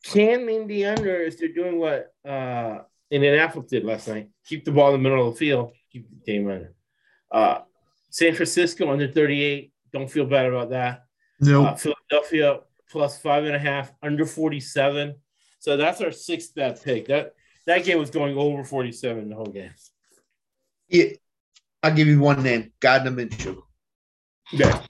[0.05, 2.79] can mean the under if they're doing what uh
[3.11, 4.31] Indianapolis did last night.
[4.47, 5.73] Keep the ball in the middle of the field.
[5.93, 6.75] Keep the game under.
[7.31, 7.59] Uh,
[8.11, 9.73] San Francisco under 38.
[9.93, 11.05] Don't feel bad about that.
[11.41, 11.67] No.
[11.67, 15.15] Uh, Philadelphia plus five and a half, under 47.
[15.59, 17.07] So that's our sixth bet pick.
[17.09, 17.35] That
[17.67, 19.73] that game was going over 47 the whole game.
[20.89, 21.11] Yeah.
[21.83, 23.63] I'll give you one name, Gardner Minshew.
[24.53, 24.83] Yeah.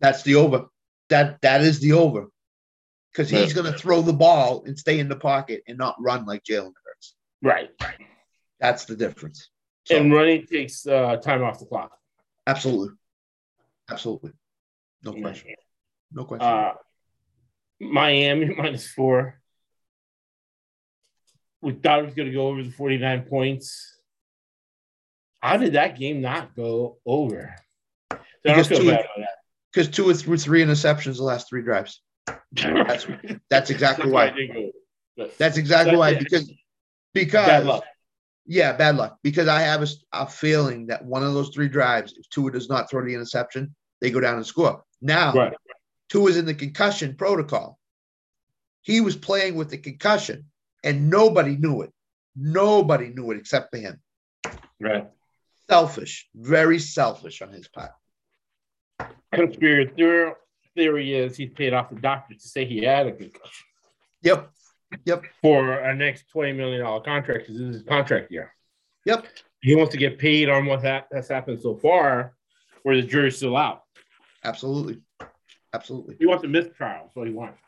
[0.00, 0.66] That's the over.
[1.08, 2.28] That that is the over.
[3.12, 3.62] Because he's Yeah.
[3.62, 7.14] gonna throw the ball and stay in the pocket and not run like Jalen Hurts.
[7.42, 7.70] Right.
[7.80, 8.00] Right.
[8.58, 9.50] That's the difference.
[9.84, 11.96] So, And running takes uh, time off the clock.
[12.46, 12.94] absolutely.
[13.90, 14.32] Absolutely.
[15.02, 15.54] No question.
[16.12, 16.46] No question.
[16.48, 16.74] Uh,
[17.80, 19.40] Miami minus four.
[21.60, 23.98] We thought it was going to go over the 49 points.
[25.40, 27.54] How did that game not go over?
[28.10, 28.96] So Because two-
[29.72, 32.00] Because two or three, three interceptions the last three drives.
[32.54, 32.86] That.
[32.86, 33.06] That's
[33.50, 34.36] that's exactly why it why.
[34.36, 34.70] didn't go over.
[35.16, 36.14] But That's exactly why.
[36.14, 36.50] Because
[37.14, 37.84] because bad luck.
[38.46, 39.18] Yeah, bad luck.
[39.22, 42.90] Because I have a feeling that one of those three drives, if Tua does not
[42.90, 44.82] throw the interception, they go down and score.
[45.00, 45.52] Now, Right.
[46.08, 47.78] Tua's in the concussion protocol.
[48.82, 50.46] He was playing with the concussion,
[50.82, 51.92] and nobody knew it.
[52.34, 54.00] Nobody knew it except for him.
[54.80, 55.08] Right.
[55.70, 57.92] Selfish, very selfish on his part.
[59.32, 60.32] Conspiracy
[60.74, 63.66] theory, is he's paid off the doctor to say he had a concussion
[64.22, 64.50] Yep,
[65.04, 68.54] yep, for a next $20 million contract because this is his contract year.
[69.04, 69.26] yep.
[69.60, 72.34] He wants to get paid on what that, has happened so far,
[72.82, 73.82] where the jury's still out.
[74.44, 75.00] Absolutely,
[75.72, 76.16] absolutely.
[76.18, 77.58] He wants a mistrial, so he wants.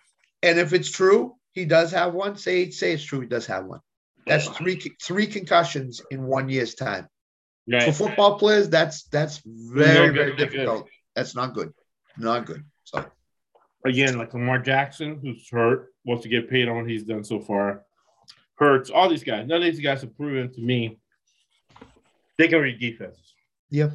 [0.43, 2.37] And if it's true, he does have one.
[2.37, 3.21] Say say it's true.
[3.21, 3.81] He does have one.
[4.27, 7.07] That's three three concussions in one year's time.
[7.85, 10.89] For football players, that's that's very good, very difficult.
[11.15, 11.73] That's not good.
[12.19, 12.65] Not good.
[12.85, 13.05] So
[13.87, 17.39] Again, like Lamar Jackson, who's hurt, wants to get paid on what he's done so
[17.39, 17.83] far.
[18.57, 19.47] Hurts, all these guys.
[19.47, 20.99] None of these guys have proven to me
[22.39, 23.35] they can read defenses.
[23.71, 23.91] yeah,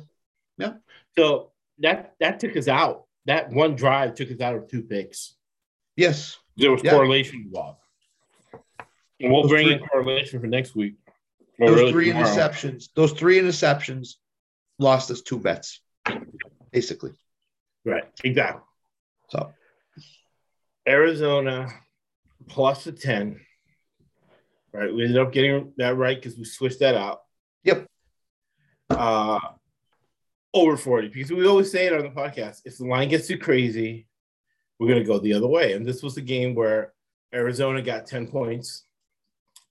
[0.58, 0.76] Yeah.
[1.18, 3.06] So that that took us out.
[3.26, 5.36] That one drive took us out of two picks.
[5.98, 6.92] yes, There was Yeah.
[6.92, 7.80] correlation involved.
[9.20, 10.96] And we'll Those bring three- in correlation for next week.
[11.58, 12.28] Those really three tomorrow.
[12.28, 12.90] interceptions.
[12.96, 14.16] Those three interceptions
[14.78, 15.82] lost us two bets,
[16.72, 17.12] basically.
[17.84, 18.06] Right.
[18.24, 18.62] Exactly.
[19.30, 19.54] So
[20.88, 21.68] Arizona
[22.48, 23.40] plus a 10.
[24.74, 24.94] Right.
[24.94, 27.22] We ended up getting that right because we switched that out.
[27.64, 27.88] Yep.
[28.90, 29.40] Uh
[30.54, 31.10] over 40.
[31.10, 32.62] Because we always say it on the podcast.
[32.66, 34.08] If the line gets too crazy,
[34.80, 35.74] we're gonna go the other way.
[35.74, 36.94] And this was a game where
[37.34, 38.84] Arizona got 10 points.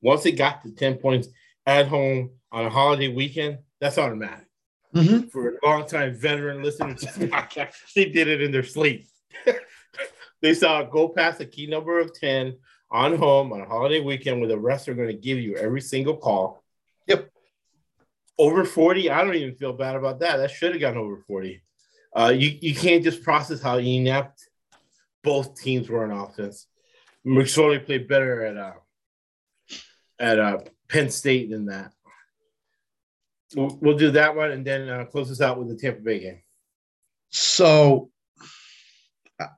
[0.01, 1.29] Once it got to 10 points
[1.67, 4.47] at home on a holiday weekend, that's automatic.
[4.95, 5.31] mhm.
[5.31, 9.07] for a long time veteran listeners to this podcast, they did it in their sleep.
[10.43, 12.57] they saw go past a key number of 10
[12.91, 15.81] on home on a holiday weekend where the refs are going to give you every
[15.81, 16.65] single call.
[17.07, 17.31] Yep.
[18.39, 20.37] Over 40, I don't even feel bad about that.
[20.37, 21.63] That should have gone over 40.
[22.17, 24.49] Uh, you, you can't just process how inept
[25.23, 26.67] both teams were on offense.
[27.27, 28.73] McSorley played better at uh,
[30.19, 30.59] at uh,
[30.89, 31.93] Penn State than that.
[33.55, 36.21] We'll, we'll do that one and then uh, close this out with the Tampa Bay
[36.21, 36.43] game.
[37.31, 38.11] So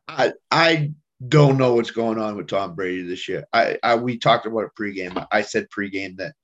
[0.08, 0.92] I I
[1.26, 3.46] don't know what's going on with Tom Brady this year.
[3.52, 5.26] I, I we talked about it pregame.
[5.30, 6.34] I said pregame that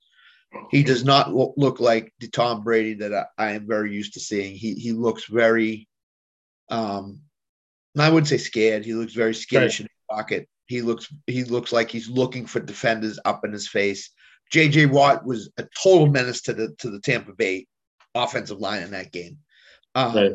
[0.71, 4.13] he does not look, look like the Tom Brady that I, I, am very used
[4.13, 4.55] to seeing.
[4.55, 5.87] He he looks very
[6.69, 7.21] um
[7.97, 8.85] I wouldn't say scared.
[8.85, 9.87] He looks very skittish right.
[9.87, 10.47] in the pocket.
[10.67, 14.11] He looks he looks like he's looking for defenders up in his face.
[14.53, 17.67] JJ Watt was a total menace to the to the Tampa Bay
[18.13, 19.39] offensive line in that game.
[19.95, 20.31] Um, right.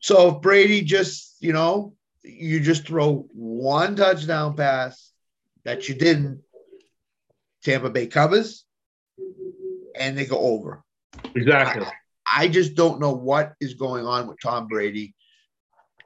[0.00, 5.12] So if Brady just, you know, you just throw one touchdown pass
[5.64, 6.42] that you didn't,
[7.62, 8.64] Tampa Bay covers
[9.98, 10.82] and they go over.
[11.34, 11.84] Exactly.
[11.84, 15.14] I, I just don't know what is going on with Tom Brady.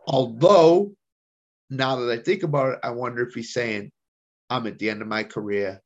[0.07, 0.93] Although,
[1.71, 3.91] now that I think about it, I wonder if he's saying,
[4.51, 5.81] I'm at the end of my career.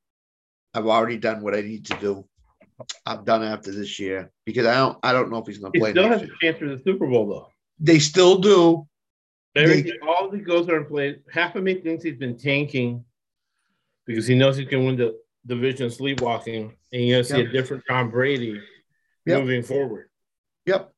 [0.74, 2.24] I've already done what I need to do.
[3.04, 5.78] I'm done after this year because I don't I don't know if he's going to
[5.78, 5.90] play.
[5.90, 6.30] He still has year.
[6.32, 7.48] a chance for the Super Bowl though.
[7.80, 8.86] They still do.
[9.56, 11.16] Everything, they, all the goes are in play.
[11.32, 13.04] Half of me thinks he's been tanking
[14.06, 17.48] because he knows he can win the division sleepwalking, and you're gonna see yep.
[17.48, 18.60] a different Tom Brady
[19.26, 19.40] yep.
[19.40, 20.10] moving forward.
[20.66, 20.92] Yep.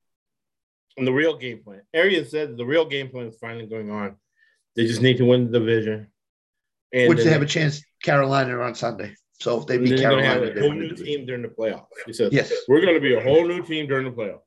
[0.96, 1.82] And the real game plan.
[1.94, 4.16] Arian said the real game plan is finally going on.
[4.76, 6.08] They just need to win the division.
[6.92, 9.14] And Which they have a chance Carolina on Sunday.
[9.40, 11.86] So if they beat Carolina, a whole new team during the playoffs.
[12.04, 14.42] He said, "Yes, we're going to be a whole new team during the playoffs."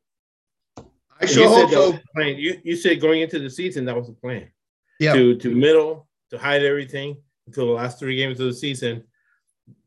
[1.23, 1.99] I sure hope so.
[2.15, 2.35] Plan.
[2.37, 4.51] You you said going into the season that was the plan.
[4.99, 5.13] Yeah.
[5.13, 7.17] To to middle to hide everything
[7.47, 9.03] until the last three games of the season,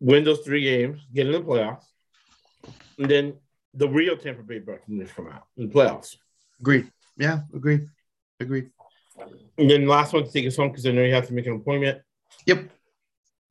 [0.01, 1.85] win those three games, get in the playoffs,
[2.99, 3.35] and then
[3.75, 6.17] the real Tampa Bay Buccaneers come out in the playoffs.
[6.61, 6.91] Agreed.
[7.17, 7.87] Yeah, agreed.
[8.41, 8.71] Agreed.
[9.59, 11.47] And then last one to take us home because I know you have to make
[11.47, 12.03] an appointment.
[12.47, 12.71] Yep.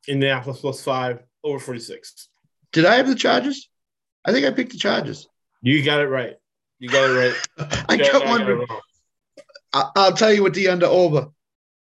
[0.07, 2.29] Indianapolis plus five over 46.
[2.71, 3.69] Did I have the Chargers?
[4.23, 5.27] I think I picked the Chargers.
[5.61, 6.35] You got it right.
[6.79, 7.85] You got it right.
[7.89, 8.65] I got one.
[9.73, 11.29] I'll tell you what the under over.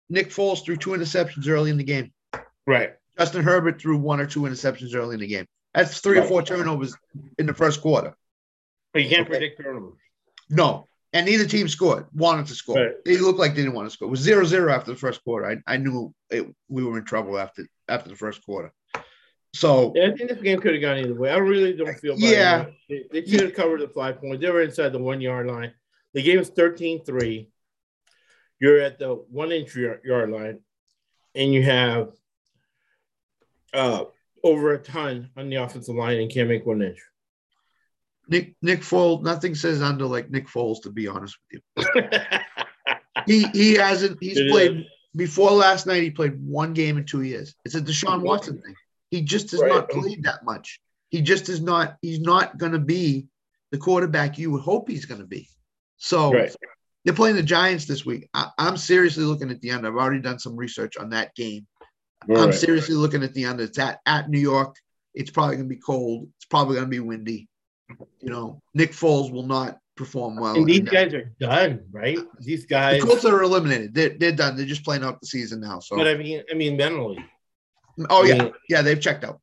[0.10, 2.12] Nick Foles threw two interceptions early in the game.
[2.68, 2.92] Right.
[3.18, 5.46] Justin Herbert threw one or two interceptions early in the game.
[5.74, 6.26] That's three right.
[6.26, 6.96] or four turnovers
[7.38, 8.16] in the first quarter.
[8.94, 9.30] But you can't okay.
[9.30, 10.00] predict turnovers.
[10.50, 10.88] No.
[11.14, 12.76] And neither team scored, wanted to score.
[12.76, 12.94] Right.
[13.06, 14.08] They looked like they didn't want to score.
[14.08, 15.46] It was 0 0 after the first quarter.
[15.46, 18.72] I, I knew it, we were in trouble after after the first quarter.
[19.54, 21.30] So yeah, I think this game could have gone either way.
[21.30, 22.22] I really don't feel bad.
[22.22, 22.66] Yeah.
[22.88, 24.42] They, they should have covered the five points.
[24.42, 25.74] They were inside the one yard line.
[26.14, 27.50] The game is 13 3.
[28.60, 30.60] You're at the one inch yard line,
[31.36, 32.12] and you have
[33.74, 34.06] uh,
[34.44, 37.00] over a ton on the offensive line and can't make one inch.
[38.28, 42.04] Nick Nick Foles, nothing says under like Nick Foles, to be honest with you.
[43.26, 44.86] he he hasn't he's it played is.
[45.16, 47.56] before last night, he played one game in two years.
[47.66, 48.76] It's a Deshaun Watson thing.
[49.12, 49.70] He just has right.
[49.70, 50.80] not played that much.
[51.10, 53.28] He just is not, he's not going to be
[53.72, 55.48] the quarterback you would hope he's going to be.
[55.98, 56.56] So right.
[57.04, 58.30] they're playing the Giants this week.
[58.34, 59.86] I, am seriously looking at the end.
[59.86, 61.68] I've already done some research on that game.
[62.30, 62.54] All I'm right.
[62.54, 63.60] seriously looking at the end.
[63.60, 64.76] It's at, at New York.
[65.14, 66.30] It's probably going to be cold.
[66.38, 67.50] It's probably going to be windy.
[68.22, 70.56] You know, Nick Foles will not perform well.
[70.56, 72.18] And these guys are done, right?
[72.40, 73.02] These guys.
[73.02, 73.94] The Colts are eliminated.
[73.94, 74.56] They're, they're done.
[74.56, 75.80] They're just playing out the season now.
[75.80, 77.24] So, but I mean, I mean, mentally,
[78.10, 79.40] Oh I yeah, mean, yeah, they've checked out.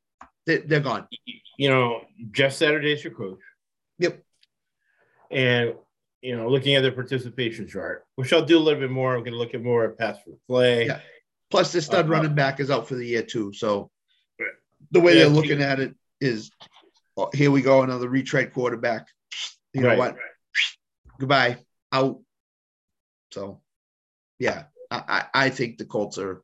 [0.47, 1.07] They, they're gone.
[1.57, 3.41] You know, Jeff Saturday's your coach.
[3.99, 4.23] Yep.
[5.31, 5.75] And
[6.23, 9.15] you know, looking at their participation chart, which I'll do a little bit more.
[9.15, 10.87] I'm going to look at more at pass for play.
[10.87, 11.01] Yeah.
[11.51, 13.53] Plus, the stud uh, running back is out for the year too.
[13.53, 13.91] So
[14.91, 16.51] the way yeah, they're looking at it is,
[17.17, 19.07] oh, here we go, another retread quarterback.
[19.73, 20.13] You know right, what?
[20.13, 20.23] Right.
[21.21, 21.59] Goodbye,
[21.93, 22.21] out.
[23.33, 23.61] So,
[24.39, 26.43] yeah, I, I think the Colts are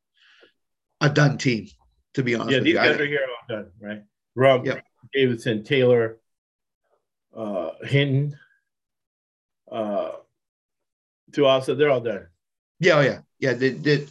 [1.01, 1.69] a done team
[2.15, 2.53] to be honest.
[2.53, 4.03] Yeah, these guys are here all done, right?
[4.35, 4.85] Rob yep.
[5.13, 6.19] Davidson, Taylor,
[7.37, 8.39] uh, Hinton,
[9.71, 10.13] uh,
[11.33, 12.27] to also they're all done.
[12.81, 13.55] Yeah, oh yeah, yeah.
[13.55, 14.07] They, they,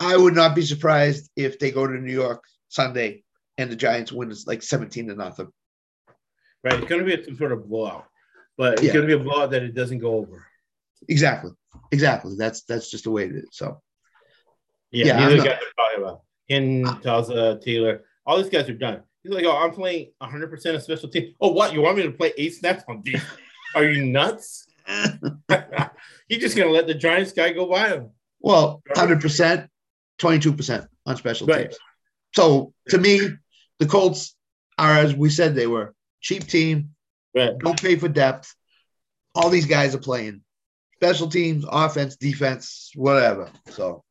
[0.00, 3.24] I would not be surprised if they go to New York Sunday
[3.58, 5.48] and the Giants win it's like seventeen to nothing.
[6.64, 8.06] Right, it's going to be some sort of blowout,
[8.56, 8.92] but it's yeah.
[8.92, 10.46] going to be a blowout that it doesn't go over.
[11.08, 11.50] Exactly,
[11.90, 12.34] exactly.
[12.38, 13.48] That's that's just the way it is.
[13.52, 13.80] So,
[14.90, 16.22] yeah, yeah neither guys are talking about.
[16.48, 17.00] Ken ah.
[17.02, 19.02] Taza, uh, Taylor, all these guys are done.
[19.22, 21.34] He's like, oh, I'm playing 100% of special teams.
[21.40, 21.72] Oh, what?
[21.72, 23.24] You want me to play eight snaps on defense?
[23.74, 24.66] Are you nuts?
[26.28, 28.10] He's just going to let the Giants guy go by him.
[28.40, 29.68] Well, 100%,
[30.20, 31.70] 22% on special right.
[31.70, 31.78] teams.
[32.34, 33.20] So to me,
[33.78, 34.34] the Colts
[34.78, 36.90] are, as we said, they were cheap team.
[37.34, 37.56] Right.
[37.58, 38.54] Don't pay for depth.
[39.34, 40.42] All these guys are playing.
[40.96, 43.50] special teams, offense, defense, whatever.
[43.70, 44.04] So,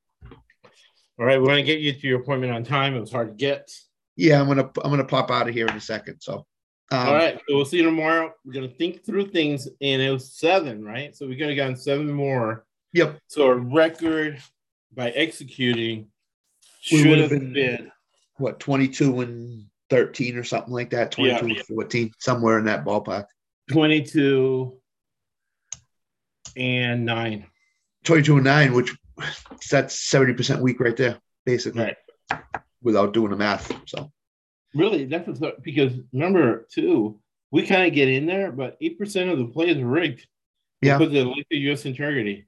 [1.22, 2.96] all right, we're gonna get you to your appointment on time.
[2.96, 3.72] It was hard to get.
[4.16, 6.20] Yeah, I'm gonna I'm gonna pop out of here in a second.
[6.20, 6.48] So,
[6.92, 8.34] um, all right, so we'll see you tomorrow.
[8.44, 11.16] We're gonna think through things, and it was seven, right?
[11.16, 12.66] So we could have gotten seven more.
[12.94, 13.20] Yep.
[13.28, 14.42] So a record
[14.92, 16.08] by executing
[16.80, 17.92] should have been, been,
[18.38, 21.62] what 22 and 13 or something like that 22 yeah.
[21.68, 23.26] 14 somewhere in that ballpark
[23.70, 24.76] 22
[26.58, 27.46] and 9
[28.04, 28.96] 22 and 9 which
[29.70, 32.42] that's 70% week right there basically right.
[32.82, 34.12] without doing the math so
[34.74, 37.20] really that's because remember too
[37.52, 40.28] we kind of get in there but 8% of the plays are rigged
[40.82, 41.86] yeah because they like the U.S.
[41.86, 42.46] integrity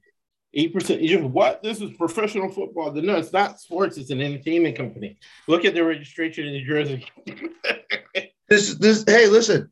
[0.56, 1.00] Eight percent.
[1.02, 1.62] You just what?
[1.62, 2.92] This is professional football.
[2.92, 3.98] No, it's not sports.
[3.98, 5.18] It's an entertainment company.
[5.48, 7.06] Look at the registration in New Jersey.
[8.48, 9.04] this this.
[9.04, 9.70] Hey, listen.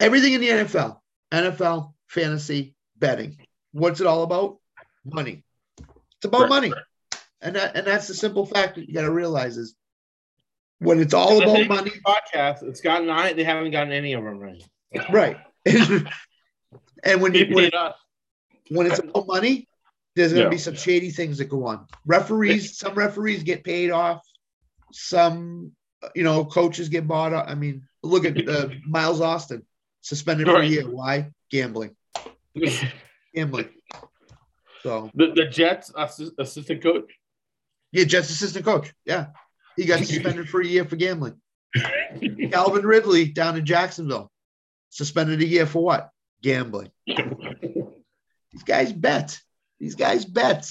[0.00, 0.98] Everything in the NFL,
[1.32, 3.38] NFL fantasy betting.
[3.70, 4.58] What's it all about?
[5.04, 5.44] Money.
[6.22, 7.20] It's about right, money, right.
[7.40, 9.74] and that and that's the simple fact that you got to realize is
[10.78, 11.90] when it's all about money.
[12.06, 12.62] Podcast.
[12.62, 13.34] It's gotten nine.
[13.36, 14.62] They haven't gotten any of them right.
[15.10, 15.36] Right.
[15.66, 17.70] and when you when,
[18.70, 19.66] when it's about money,
[20.14, 20.50] there's going to yeah.
[20.50, 21.88] be some shady things that go on.
[22.06, 24.24] Referees, some referees get paid off.
[24.92, 25.72] Some,
[26.14, 27.46] you know, coaches get bought up.
[27.48, 29.66] I mean, look at uh, Miles Austin
[30.02, 30.88] suspended for a year.
[30.88, 31.32] Why?
[31.50, 31.96] Gambling.
[33.34, 33.70] Gambling.
[34.82, 37.12] So the, the Jets assist, assistant coach.
[37.92, 38.92] Yeah, Jets assistant coach.
[39.04, 39.26] Yeah,
[39.76, 41.40] he got suspended for a year for gambling.
[42.50, 44.30] Calvin Ridley down in Jacksonville
[44.90, 46.10] suspended a year for what?
[46.42, 46.90] Gambling.
[47.06, 49.38] These guys bet.
[49.80, 50.70] These guys bet.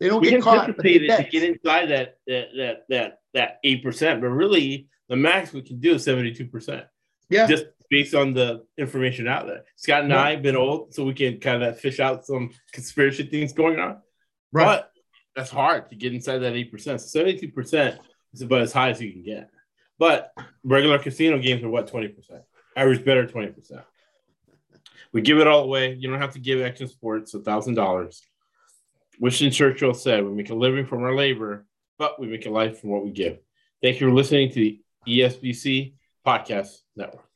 [0.00, 0.76] They don't we get caught.
[0.76, 1.24] But they bet.
[1.24, 5.62] to get inside that that that that that eight percent, but really the max we
[5.62, 6.84] can do is seventy two percent.
[7.30, 9.64] Yeah, just based on the information out there.
[9.76, 10.22] Scott and yeah.
[10.22, 13.78] I have been old, so we can kind of fish out some conspiracy things going
[13.78, 13.98] on.
[14.52, 14.64] Right.
[14.64, 14.92] But
[15.34, 17.00] that's hard to get inside that eight percent.
[17.00, 18.00] So seventy two percent
[18.32, 19.50] is about as high as you can get.
[19.98, 20.32] But
[20.62, 22.42] regular casino games are what twenty percent.
[22.76, 23.82] Average better twenty percent.
[25.12, 25.94] We give it all away.
[25.94, 28.22] You don't have to give Action Sports a thousand dollars.
[29.18, 31.66] Winston Churchill said, "We make a living from our labor,
[31.98, 33.38] but we make a life from what we give."
[33.82, 35.94] Thank you for listening to the ESBC
[36.26, 37.27] Podcast Network.